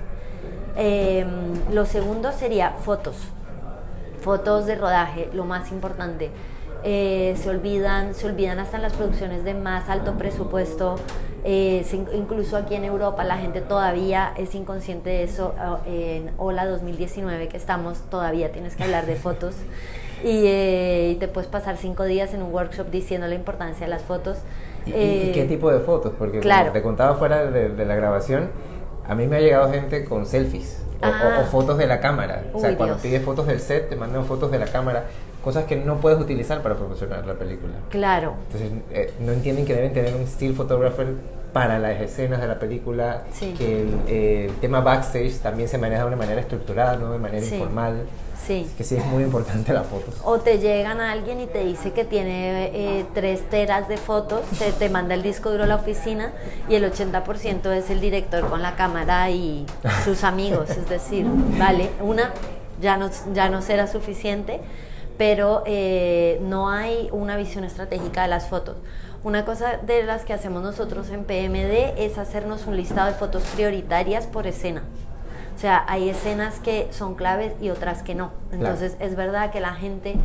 Em, 0.76 1.28
lo 1.72 1.86
segundo 1.86 2.32
sería 2.32 2.72
fotos, 2.72 3.16
fotos 4.22 4.68
de 4.68 4.76
rodaje, 4.76 5.30
lo 5.34 5.46
más 5.46 5.72
importante. 5.72 6.30
se 6.84 7.50
olvidan, 7.50 8.14
se 8.14 8.28
olvidan 8.28 8.60
hasta 8.60 8.76
en 8.76 8.84
las 8.84 8.94
producciones 8.94 9.44
de 9.46 9.54
más 9.54 9.90
alto 9.90 10.16
presupuesto. 10.18 10.96
incluso 11.46 12.58
aquí 12.58 12.76
en 12.76 12.84
Europa 12.84 13.24
la 13.24 13.38
gente 13.38 13.62
todavía 13.62 14.34
es 14.38 14.54
inconsciente 14.54 15.10
de 15.10 15.24
eso. 15.24 15.56
En 15.86 16.32
Hola 16.38 16.66
2019 16.66 17.48
que 17.48 17.58
estamos, 17.58 18.00
todavía 18.10 18.52
tienes 18.52 18.76
que 18.76 18.84
hablar 18.84 19.06
de 19.06 19.16
fotos. 19.16 19.56
Eh, 20.24 21.12
y, 21.14 21.16
te 21.16 21.28
puedes 21.28 21.50
pasar 21.50 21.78
cinco 21.78 22.04
días 22.04 22.34
en 22.34 22.42
un 22.42 22.54
workshop 22.54 22.90
diciendo 22.90 23.28
la 23.28 23.36
importancia 23.36 23.86
de 23.86 23.90
las 23.90 24.02
fotos. 24.02 24.38
¿Y, 24.86 24.92
qué 24.92 25.44
eh, 25.44 25.46
tipo 25.48 25.72
de 25.72 25.80
fotos? 25.80 26.14
Porque 26.18 26.40
como 26.40 26.72
te 26.72 26.82
contaba 26.82 27.16
fuera 27.16 27.46
de, 27.46 27.86
la 27.86 27.96
grabación, 27.96 28.50
a 29.08 29.16
mí 29.16 29.28
me 29.28 29.38
ha 29.38 29.40
llegado 29.40 29.72
gente 29.72 30.06
con 30.06 30.26
selfies 30.26 30.84
o, 31.02 31.06
ah. 31.06 31.46
fotos 31.50 31.78
de 31.78 31.88
la 31.88 32.00
cámara. 32.00 32.44
o 32.54 32.60
sea, 32.60 32.76
cuando 32.78 32.98
pides 32.98 33.24
fotos 33.24 33.48
del 33.48 33.60
set, 33.60 33.90
te 33.90 33.96
mandan 33.96 34.26
fotos 34.26 34.52
de 34.52 34.60
la 34.60 34.68
cámara, 34.68 35.06
cosas 35.44 35.66
que 35.66 35.76
no 35.76 35.98
puedes 35.98 36.20
utilizar 36.20 36.62
para 36.62 36.76
promocionar 36.76 37.26
la 37.26 37.34
película. 37.34 37.74
Claro. 37.90 38.36
Entonces, 38.48 38.72
eh, 38.92 39.14
no 39.20 39.34
entienden 39.34 39.66
que 39.66 39.74
deben 39.74 39.94
tener 39.94 40.16
un 40.16 40.26
still 40.26 40.54
photographer 40.54 41.08
para 41.52 41.78
las 41.78 42.02
escenas 42.02 42.42
de 42.42 42.48
la 42.48 42.58
película, 42.58 43.24
que 43.58 44.46
el, 44.46 44.52
tema 44.60 44.82
backstage 44.82 45.40
también 45.40 45.70
se 45.70 45.78
maneja 45.78 46.02
de 46.02 46.08
una 46.08 46.18
manera 46.18 46.42
estructurada, 46.42 46.98
no 46.98 47.12
de 47.12 47.20
manera 47.20 47.46
informal. 47.46 48.06
Sí. 48.46 48.70
que 48.78 48.84
sí 48.84 48.96
es 48.96 49.06
muy 49.06 49.24
importante 49.24 49.74
las 49.74 49.88
fotos. 49.88 50.16
O 50.24 50.40
te 50.40 50.60
llegan 50.60 51.00
a 51.00 51.12
alguien 51.12 51.40
y 51.40 51.48
te 51.48 51.64
dice 51.64 51.92
que 51.92 52.04
tiene 52.04 52.66
eh, 52.74 53.06
tres 53.14 53.50
teras 53.50 53.88
de 53.88 53.98
fotos, 53.98 54.42
te, 54.60 54.72
te 54.72 54.90
manda 54.90 55.14
el 55.14 55.24
disco 55.24 55.52
duro 55.52 55.64
a 55.64 55.68
la 55.68 55.76
oficina 55.76 56.34
y 56.68 56.76
el 56.76 56.84
80% 56.84 57.72
es 57.72 57.90
el 57.90 58.02
director 58.02 58.50
con 58.50 58.62
la 58.62 58.76
cámara 58.76 59.30
y 59.30 59.66
sus 60.04 60.24
amigos. 60.24 60.70
es 60.72 60.90
decir, 60.90 61.26
vale, 61.58 61.90
una 62.02 62.32
ya 62.82 62.98
no, 62.98 63.10
ya 63.34 63.50
no 63.50 63.62
será 63.62 63.88
suficiente, 63.88 64.60
pero 65.18 65.64
eh, 65.66 66.40
no 66.44 66.70
hay 66.70 67.10
una 67.12 67.38
visión 67.38 67.64
estratégica 67.64 68.24
de 68.24 68.28
las 68.28 68.48
fotos. 68.48 68.76
Una 69.24 69.46
cosa 69.46 69.78
de 69.78 70.04
las 70.04 70.26
que 70.26 70.34
hacemos 70.34 70.64
nosotros 70.64 71.10
en 71.10 71.24
PMD 71.24 71.98
es 71.98 72.18
hacernos 72.18 72.68
un 72.68 72.76
listado 72.76 73.08
de 73.08 73.14
fotos 73.14 73.44
prioritarias 73.56 74.28
por 74.28 74.48
escena 74.48 74.84
O 75.56 75.60
sea, 75.60 75.86
hay 75.88 76.10
escenas 76.10 76.60
que 76.60 76.88
son 76.92 77.16
claves 77.16 77.54
y 77.62 77.70
otras 77.70 78.04
que 78.04 78.16
no. 78.16 78.32
Entonces 78.52 78.98
es 79.00 79.16
verdad 79.16 79.52
que 79.52 79.60
la 79.60 79.74
gente 79.74 80.16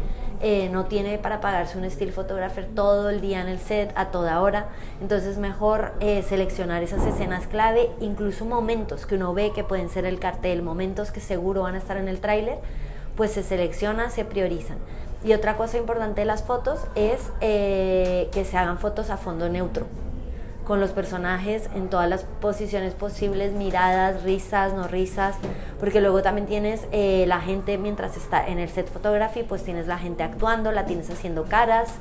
eh, 0.41 0.69
no 0.71 0.87
tiene 0.87 1.19
para 1.19 1.41
pagarse 1.41 1.79
un 1.79 1.85
still 1.85 2.13
photographer 2.13 2.67
todo 2.75 3.11
el 3.11 3.21
día 3.21 3.41
en 3.41 3.49
el 3.49 3.59
set, 3.59 3.93
a 3.95 4.07
toda 4.07 4.41
hora. 4.41 4.69
Entonces 5.01 5.31
es 5.31 5.39
mejor 5.39 5.93
eh, 6.01 6.23
seleccionar 6.23 6.83
esas 6.83 7.05
escenas 7.05 7.47
clave, 7.47 7.91
incluso 8.01 8.45
momentos 8.45 9.05
que 9.05 9.17
uno 9.17 9.35
ve 9.35 9.53
que 9.53 9.65
pueden 9.65 9.89
ser 9.91 10.05
el 10.07 10.19
cartel, 10.19 10.63
momentos 10.63 11.11
que 11.11 11.21
seguro 11.21 11.63
van 11.63 11.75
a 11.75 11.79
estar 11.79 11.97
en 11.97 12.09
el 12.09 12.21
tráiler, 12.21 12.59
pues 13.17 13.33
se 13.33 13.43
seleccionan, 13.43 14.11
se 14.11 14.25
priorizan. 14.25 14.79
Y 15.25 15.33
otra 15.33 15.57
cosa 15.57 15.77
importante 15.79 16.21
de 16.21 16.27
las 16.27 16.45
fotos 16.45 16.81
es 16.95 17.33
eh, 17.41 18.29
que 18.33 18.45
se 18.45 18.57
hagan 18.57 18.79
fotos 18.79 19.11
a 19.11 19.17
fondo 19.17 19.49
neutro 19.49 19.87
con 20.69 20.81
los 20.81 20.91
personajes 20.91 21.71
en 21.75 21.89
todas 21.89 22.11
las 22.11 22.25
posiciones 22.25 22.93
posibles, 22.93 23.55
miradas, 23.55 24.23
risas, 24.23 24.75
no 24.75 24.87
risas, 24.87 25.35
porque 25.81 26.03
luego 26.03 26.21
también 26.21 26.47
tienes 26.47 26.87
eh, 26.93 27.25
la 27.27 27.41
gente 27.41 27.79
mientras 27.79 28.19
está 28.19 28.47
en 28.47 28.59
el 28.59 28.69
set 28.69 28.87
photography, 28.87 29.45
pues 29.45 29.65
tienes 29.65 29.87
la 29.87 29.97
gente 29.97 30.23
actuando, 30.23 30.71
la 30.71 30.85
tienes 30.85 31.09
haciendo 31.09 31.45
caras. 31.45 31.95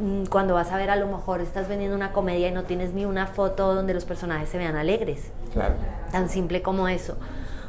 Mm, 0.00 0.26
cuando 0.26 0.54
vas 0.54 0.70
a 0.70 0.76
ver, 0.76 0.88
a 0.88 0.94
lo 0.94 1.08
mejor 1.08 1.40
estás 1.40 1.66
vendiendo 1.66 1.96
una 1.96 2.12
comedia 2.12 2.46
y 2.46 2.52
no 2.52 2.62
tienes 2.62 2.94
ni 2.94 3.04
una 3.04 3.26
foto 3.26 3.74
donde 3.74 3.92
los 3.92 4.04
personajes 4.04 4.50
se 4.50 4.58
vean 4.58 4.76
alegres. 4.76 5.32
Claro. 5.52 5.74
Tan 6.12 6.28
simple 6.28 6.62
como 6.62 6.86
eso. 6.86 7.16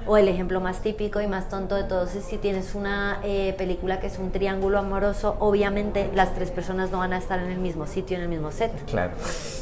O 0.08 0.16
el 0.16 0.30
ejemplo 0.30 0.62
más 0.62 0.80
típico 0.80 1.20
y 1.20 1.28
más 1.28 1.50
tonto 1.50 1.76
de 1.76 1.84
todos 1.84 2.16
es 2.16 2.24
si 2.24 2.38
tienes 2.38 2.76
una 2.76 3.20
eh, 3.24 3.54
película 3.58 4.00
que 4.00 4.08
es 4.08 4.18
un 4.18 4.32
triángulo 4.32 4.80
amoroso, 4.80 5.36
obviamente 5.40 6.10
las 6.16 6.34
tres 6.34 6.50
personas 6.50 6.92
no 6.92 7.00
van 7.00 7.12
a 7.12 7.18
estar 7.18 7.40
en 7.40 7.52
el 7.52 7.60
mismo 7.60 7.88
sitio, 7.88 8.16
en 8.16 8.24
el 8.24 8.30
mismo 8.30 8.52
set. 8.52 8.72
Claro. 8.86 9.12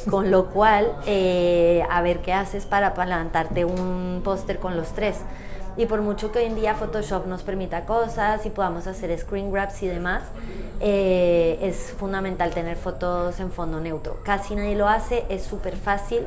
Con 0.07 0.29
lo 0.29 0.51
cual, 0.51 0.91
eh, 1.07 1.83
a 1.89 1.99
ver 2.03 2.19
qué 2.19 2.31
haces 2.31 2.65
para, 2.65 2.93
levantarte 3.05 3.65
un 3.65 4.21
póster 4.23 4.59
con 4.59 4.77
los 4.77 4.89
tres. 4.89 5.17
Y 5.77 5.87
por 5.87 6.01
mucho 6.01 6.31
que 6.31 6.39
hoy 6.39 6.45
en 6.45 6.55
día 6.55 6.75
Photoshop 6.75 7.25
nos 7.25 7.41
permita 7.41 7.85
cosas 7.85 8.45
y 8.45 8.51
podamos 8.51 8.85
hacer 8.85 9.17
screen 9.17 9.51
grabs 9.51 9.81
y 9.81 9.87
demás, 9.87 10.23
eh, 10.79 11.57
es 11.61 11.91
fundamental 11.97 12.51
tener 12.51 12.77
fotos 12.77 13.39
en 13.39 13.51
fondo 13.51 13.79
neutro. 13.79 14.19
Casi 14.23 14.55
nadie 14.55 14.75
lo 14.75 14.87
hace, 14.87 15.25
es 15.27 15.43
súper 15.43 15.75
fácil 15.75 16.21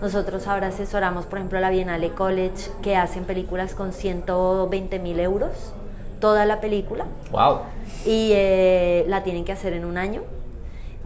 nosotros 0.00 0.46
ahora 0.46 0.68
asesoramos, 0.68 1.26
por 1.26 1.38
ejemplo, 1.38 1.60
la 1.60 1.70
Bienale 1.70 2.10
College, 2.10 2.70
que 2.82 2.96
hacen 2.96 3.24
películas 3.24 3.74
con 3.74 3.92
120 3.92 4.98
mil 4.98 5.20
euros, 5.20 5.74
toda 6.20 6.46
la 6.46 6.60
película. 6.60 7.06
¡Wow! 7.30 7.58
Y 8.06 8.30
eh, 8.32 9.04
la 9.08 9.22
tienen 9.22 9.44
que 9.44 9.52
hacer 9.52 9.74
en 9.74 9.84
un 9.84 9.98
año. 9.98 10.22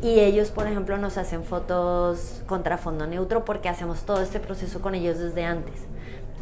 Y 0.01 0.21
ellos, 0.21 0.51
por 0.51 0.67
ejemplo, 0.67 0.97
nos 0.99 1.19
hacen 1.19 1.45
fotos 1.45 2.43
contra 2.47 2.79
fondo 2.79 3.07
neutro 3.07 3.45
porque 3.45 3.69
hacemos 3.69 4.03
todo 4.03 4.21
este 4.21 4.39
proceso 4.39 4.81
con 4.81 4.95
ellos 4.95 5.19
desde 5.19 5.45
antes. 5.45 5.75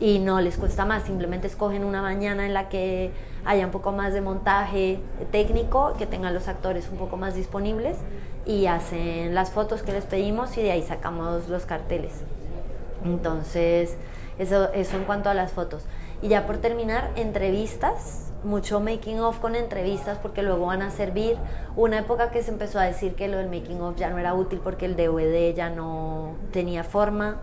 Y 0.00 0.18
no 0.18 0.40
les 0.40 0.56
cuesta 0.56 0.84
más, 0.84 1.04
simplemente 1.04 1.46
escogen 1.46 1.84
una 1.84 2.02
mañana 2.02 2.44
en 2.44 2.54
la 2.54 2.68
que 2.68 3.12
haya 3.44 3.64
un 3.64 3.70
poco 3.70 3.92
más 3.92 4.12
de 4.12 4.20
montaje 4.20 4.98
técnico, 5.30 5.94
que 5.96 6.06
tengan 6.06 6.34
los 6.34 6.48
actores 6.48 6.88
un 6.90 6.98
poco 6.98 7.16
más 7.16 7.34
disponibles 7.34 7.96
y 8.44 8.66
hacen 8.66 9.34
las 9.34 9.50
fotos 9.50 9.82
que 9.82 9.92
les 9.92 10.04
pedimos 10.04 10.56
y 10.58 10.62
de 10.62 10.72
ahí 10.72 10.82
sacamos 10.82 11.48
los 11.48 11.64
carteles. 11.64 12.12
Entonces, 13.04 13.96
eso, 14.38 14.72
eso 14.72 14.96
en 14.96 15.04
cuanto 15.04 15.30
a 15.30 15.34
las 15.34 15.52
fotos. 15.52 15.84
Y 16.22 16.28
ya 16.28 16.46
por 16.46 16.58
terminar, 16.58 17.10
entrevistas, 17.16 18.32
mucho 18.44 18.80
making 18.80 19.20
of 19.20 19.38
con 19.38 19.54
entrevistas 19.54 20.18
porque 20.18 20.42
luego 20.42 20.66
van 20.66 20.82
a 20.82 20.90
servir. 20.90 21.36
Una 21.76 21.98
época 21.98 22.30
que 22.30 22.42
se 22.42 22.50
empezó 22.50 22.78
a 22.78 22.84
decir 22.84 23.14
que 23.14 23.28
lo 23.28 23.38
del 23.38 23.48
making 23.48 23.80
of 23.80 23.96
ya 23.96 24.10
no 24.10 24.18
era 24.18 24.34
útil 24.34 24.60
porque 24.62 24.86
el 24.86 24.96
DVD 24.96 25.54
ya 25.54 25.70
no 25.70 26.34
tenía 26.52 26.84
forma, 26.84 27.38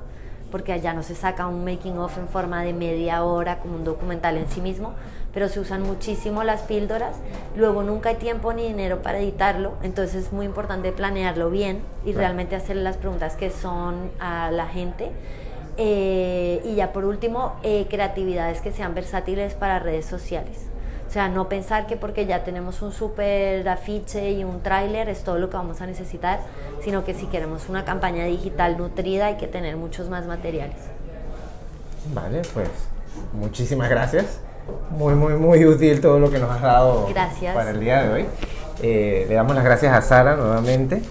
porque 0.52 0.80
ya 0.80 0.94
no 0.94 1.04
se 1.04 1.16
saca 1.16 1.48
un 1.48 1.64
making 1.64 1.98
of 1.98 2.18
en 2.18 2.28
forma 2.28 2.64
de 2.64 2.74
media 2.74 3.24
hora 3.24 3.60
como 3.60 3.76
un 3.76 3.84
documental 3.84 4.38
en 4.38 4.48
sí 4.50 4.62
mismo, 4.62 4.94
pero 5.34 5.48
se 5.48 5.60
usan 5.60 5.84
muchísimo 5.84 6.44
las 6.44 6.62
píldoras. 6.62 7.16
Luego 7.56 7.84
nunca 7.84 8.10
hay 8.10 8.16
tiempo 8.16 8.54
ni 8.54 8.68
dinero 8.68 9.02
para 9.02 9.20
editarlo, 9.20 9.74
entonces 9.84 10.26
es 10.26 10.34
muy 10.34 10.46
importante 10.46 10.92
planearlo 10.92 11.50
bien 11.50 11.82
y 12.06 12.14
realmente 12.14 12.56
hacerle 12.56 12.84
las 12.84 12.98
preguntas 12.98 13.36
que 13.36 13.52
son 13.52 14.12
a 14.20 14.52
la 14.52 14.68
gente 14.68 15.12
eh, 15.82 16.62
y 16.66 16.76
ya 16.76 16.92
por 16.92 17.06
último, 17.06 17.56
eh, 17.64 17.88
creatividades 17.90 18.60
que 18.60 18.74
sean 18.74 18.94
versátiles 18.94 19.54
para 19.54 19.80
redes 19.80 20.06
sociales. 20.06 20.66
O 21.08 21.12
sea, 21.12 21.30
no 21.30 21.48
pensar 21.48 21.88
que 21.88 21.96
porque 21.96 22.26
ya 22.26 22.44
tenemos 22.44 22.82
un 22.82 22.92
super 22.92 23.68
afiche 23.70 24.32
y 24.32 24.44
un 24.44 24.62
tráiler 24.62 25.08
es 25.08 25.24
todo 25.24 25.40
lo 25.40 25.50
que 25.50 25.56
vamos 25.56 25.80
a 25.80 25.88
necesitar, 25.88 26.42
sino 26.84 27.06
que 27.06 27.14
si 27.14 27.28
queremos 27.28 27.70
una 27.70 27.86
campaña 27.86 28.26
digital 28.26 28.78
nutrida 28.78 29.28
hay 29.28 29.38
que 29.38 29.48
tener 29.48 29.78
muchos 29.78 30.10
más 30.10 30.28
materiales. 30.28 30.76
Vale, 32.14 32.42
pues 32.54 32.70
muchísimas 33.32 33.90
gracias. 33.90 34.42
Muy, 34.92 35.16
muy, 35.16 35.36
muy 35.36 35.66
útil 35.66 36.02
todo 36.02 36.20
lo 36.20 36.30
que 36.30 36.40
nos 36.40 36.52
has 36.52 36.62
dado 36.62 37.08
para 37.54 37.70
el 37.70 37.80
día 37.80 38.04
de 38.04 38.14
hoy. 38.14 38.26
Eh, 38.84 39.26
le 39.30 39.34
damos 39.34 39.56
las 39.56 39.64
gracias 39.64 39.94
a 39.94 40.02
Sara 40.02 40.36
nuevamente. 40.36 41.02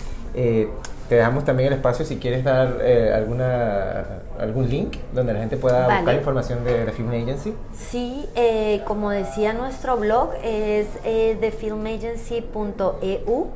Te 1.08 1.14
dejamos 1.14 1.44
también 1.44 1.68
el 1.68 1.78
espacio 1.78 2.04
si 2.04 2.18
quieres 2.18 2.44
dar 2.44 2.80
eh, 2.82 3.14
alguna, 3.14 4.04
algún 4.38 4.68
link 4.68 4.98
donde 5.14 5.32
la 5.32 5.40
gente 5.40 5.56
pueda 5.56 5.88
buscar 5.88 6.14
información 6.14 6.64
de 6.64 6.84
The 6.84 6.92
Film 6.92 7.08
Agency. 7.10 7.54
Sí, 7.74 8.26
eh, 8.34 8.82
como 8.86 9.10
decía 9.10 9.54
nuestro 9.54 9.96
blog, 9.96 10.32
es 10.44 10.86
eh, 11.04 11.38
thefilmagency.eu 11.40 13.50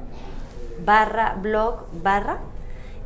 barra 0.84 1.36
blog 1.40 1.84
barra 2.02 2.40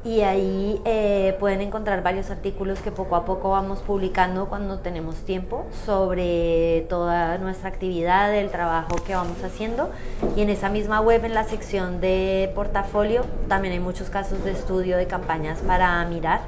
y 0.06 0.20
ahí 0.20 0.80
eh, 0.84 1.36
pueden 1.40 1.60
encontrar 1.60 2.00
varios 2.04 2.30
artículos 2.30 2.78
que 2.78 2.92
poco 2.92 3.16
a 3.16 3.24
poco 3.24 3.50
vamos 3.50 3.80
publicando 3.80 4.46
cuando 4.46 4.78
tenemos 4.78 5.16
tiempo 5.16 5.66
sobre 5.84 6.86
toda 6.88 7.38
nuestra 7.38 7.70
actividad, 7.70 8.32
el 8.32 8.50
trabajo 8.50 8.94
que 9.04 9.16
vamos 9.16 9.42
haciendo. 9.42 9.90
Y 10.36 10.42
en 10.42 10.50
esa 10.50 10.68
misma 10.68 11.00
web 11.00 11.24
en 11.24 11.34
la 11.34 11.42
sección 11.42 12.00
de 12.00 12.52
portafolio 12.54 13.24
también 13.48 13.72
hay 13.72 13.80
muchos 13.80 14.08
casos 14.08 14.44
de 14.44 14.52
estudio 14.52 14.96
de 14.96 15.08
campañas 15.08 15.58
para 15.66 16.04
mirar 16.04 16.42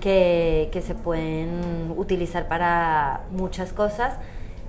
que, 0.00 0.70
que 0.72 0.80
se 0.80 0.94
pueden 0.94 1.92
utilizar 1.94 2.48
para 2.48 3.20
muchas 3.30 3.74
cosas 3.74 4.14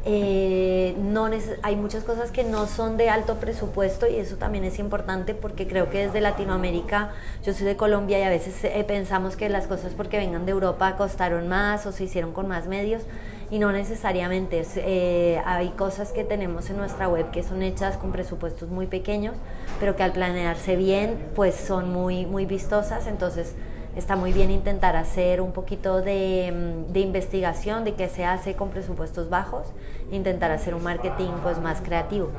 eh, 0.06 0.96
no 0.98 1.30
hay 1.62 1.76
muchas 1.76 2.04
cosas 2.06 2.32
que 2.32 2.46
no 2.46 2.68
son 2.68 2.96
de 2.96 3.10
alto 3.10 3.36
presupuesto 3.36 4.08
y 4.08 4.16
eso 4.16 4.38
también 4.38 4.64
es 4.64 4.80
importante 4.80 5.34
porque 5.34 5.68
creo 5.68 5.90
que 5.90 6.06
desde 6.06 6.22
Latinoamérica, 6.22 7.12
yo 7.44 7.54
soy 7.54 7.66
de 7.66 7.76
Colombia 7.76 8.18
y 8.20 8.24
a 8.24 8.30
veces 8.30 8.64
eh, 8.64 8.84
pensamos 8.88 9.36
que 9.36 9.50
las 9.50 9.68
cosas 9.68 9.94
porque 9.96 10.18
vengan 10.18 10.46
de 10.46 10.54
Europa 10.54 10.96
costaron 10.96 11.50
más 11.50 11.86
o 11.86 11.92
se 11.92 12.06
hicieron 12.06 12.32
con 12.32 12.48
más 12.48 12.68
medios 12.68 13.04
y 13.52 13.60
no 13.60 13.72
necesariamente. 13.74 14.66
Eh, 14.78 15.42
hay 15.46 15.70
cosas 15.70 16.12
que 16.12 16.24
tenemos 16.24 16.70
en 16.70 16.78
nuestra 16.78 17.10
web 17.10 17.30
que 17.32 17.44
son 17.44 17.62
hechas 17.62 17.98
con 17.98 18.12
presupuestos 18.14 18.70
muy 18.70 18.88
pequeños, 18.88 19.36
pero 19.82 19.98
que 19.98 20.04
al 20.04 20.14
planearse 20.14 20.78
bien 20.78 21.30
pues 21.36 21.56
son 21.56 21.92
muy, 21.92 22.26
muy 22.26 22.46
vistosas, 22.46 23.06
entonces 23.08 23.54
está 23.96 24.16
muy 24.16 24.34
bien 24.34 24.52
intentar 24.52 24.96
hacer 24.96 25.42
un 25.42 25.52
poquito 25.52 26.02
de, 26.02 26.52
mm, 26.52 26.94
de, 26.94 27.00
investigación 27.00 27.84
de 27.84 27.94
qué 27.96 28.08
se 28.10 28.26
hace 28.26 28.56
con 28.56 28.70
presupuestos 28.70 29.30
bajos, 29.30 29.68
intentar 30.12 30.52
hacer 30.52 30.76
un 30.76 30.84
marketing 30.84 31.32
pues 31.44 31.60
más 31.60 31.82
creativo. 31.82 32.30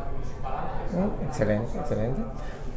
Mm, 0.93 1.27
excelente, 1.27 1.79
excelente. 1.79 2.21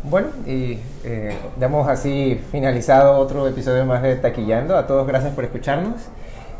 Bueno, 0.03 0.27
y 0.45 0.79
eh, 1.05 1.37
damos 1.57 1.87
así 1.87 2.39
finalizado 2.51 3.17
otro 3.17 3.47
episodio 3.47 3.85
más 3.85 4.01
de 4.01 4.17
Taquillando. 4.17 4.77
A 4.77 4.85
todos 4.85 5.07
gracias 5.07 5.33
por 5.33 5.45
escucharnos 5.45 6.01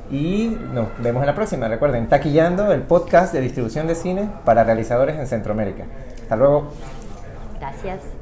y 0.09 0.57
nos 0.73 0.87
vemos 0.99 1.21
en 1.21 1.27
la 1.27 1.35
próxima. 1.35 1.67
Recuerden, 1.67 2.07
Taquillando, 2.07 2.71
el 2.71 2.83
podcast 2.83 3.33
de 3.33 3.41
distribución 3.41 3.85
de 3.87 3.95
cine 3.95 4.29
para 4.45 4.63
realizadores 4.63 5.17
en 5.19 5.27
Centroamérica. 5.27 5.83
Hasta 6.21 6.37
luego. 6.37 6.69
Gracias. 7.59 8.12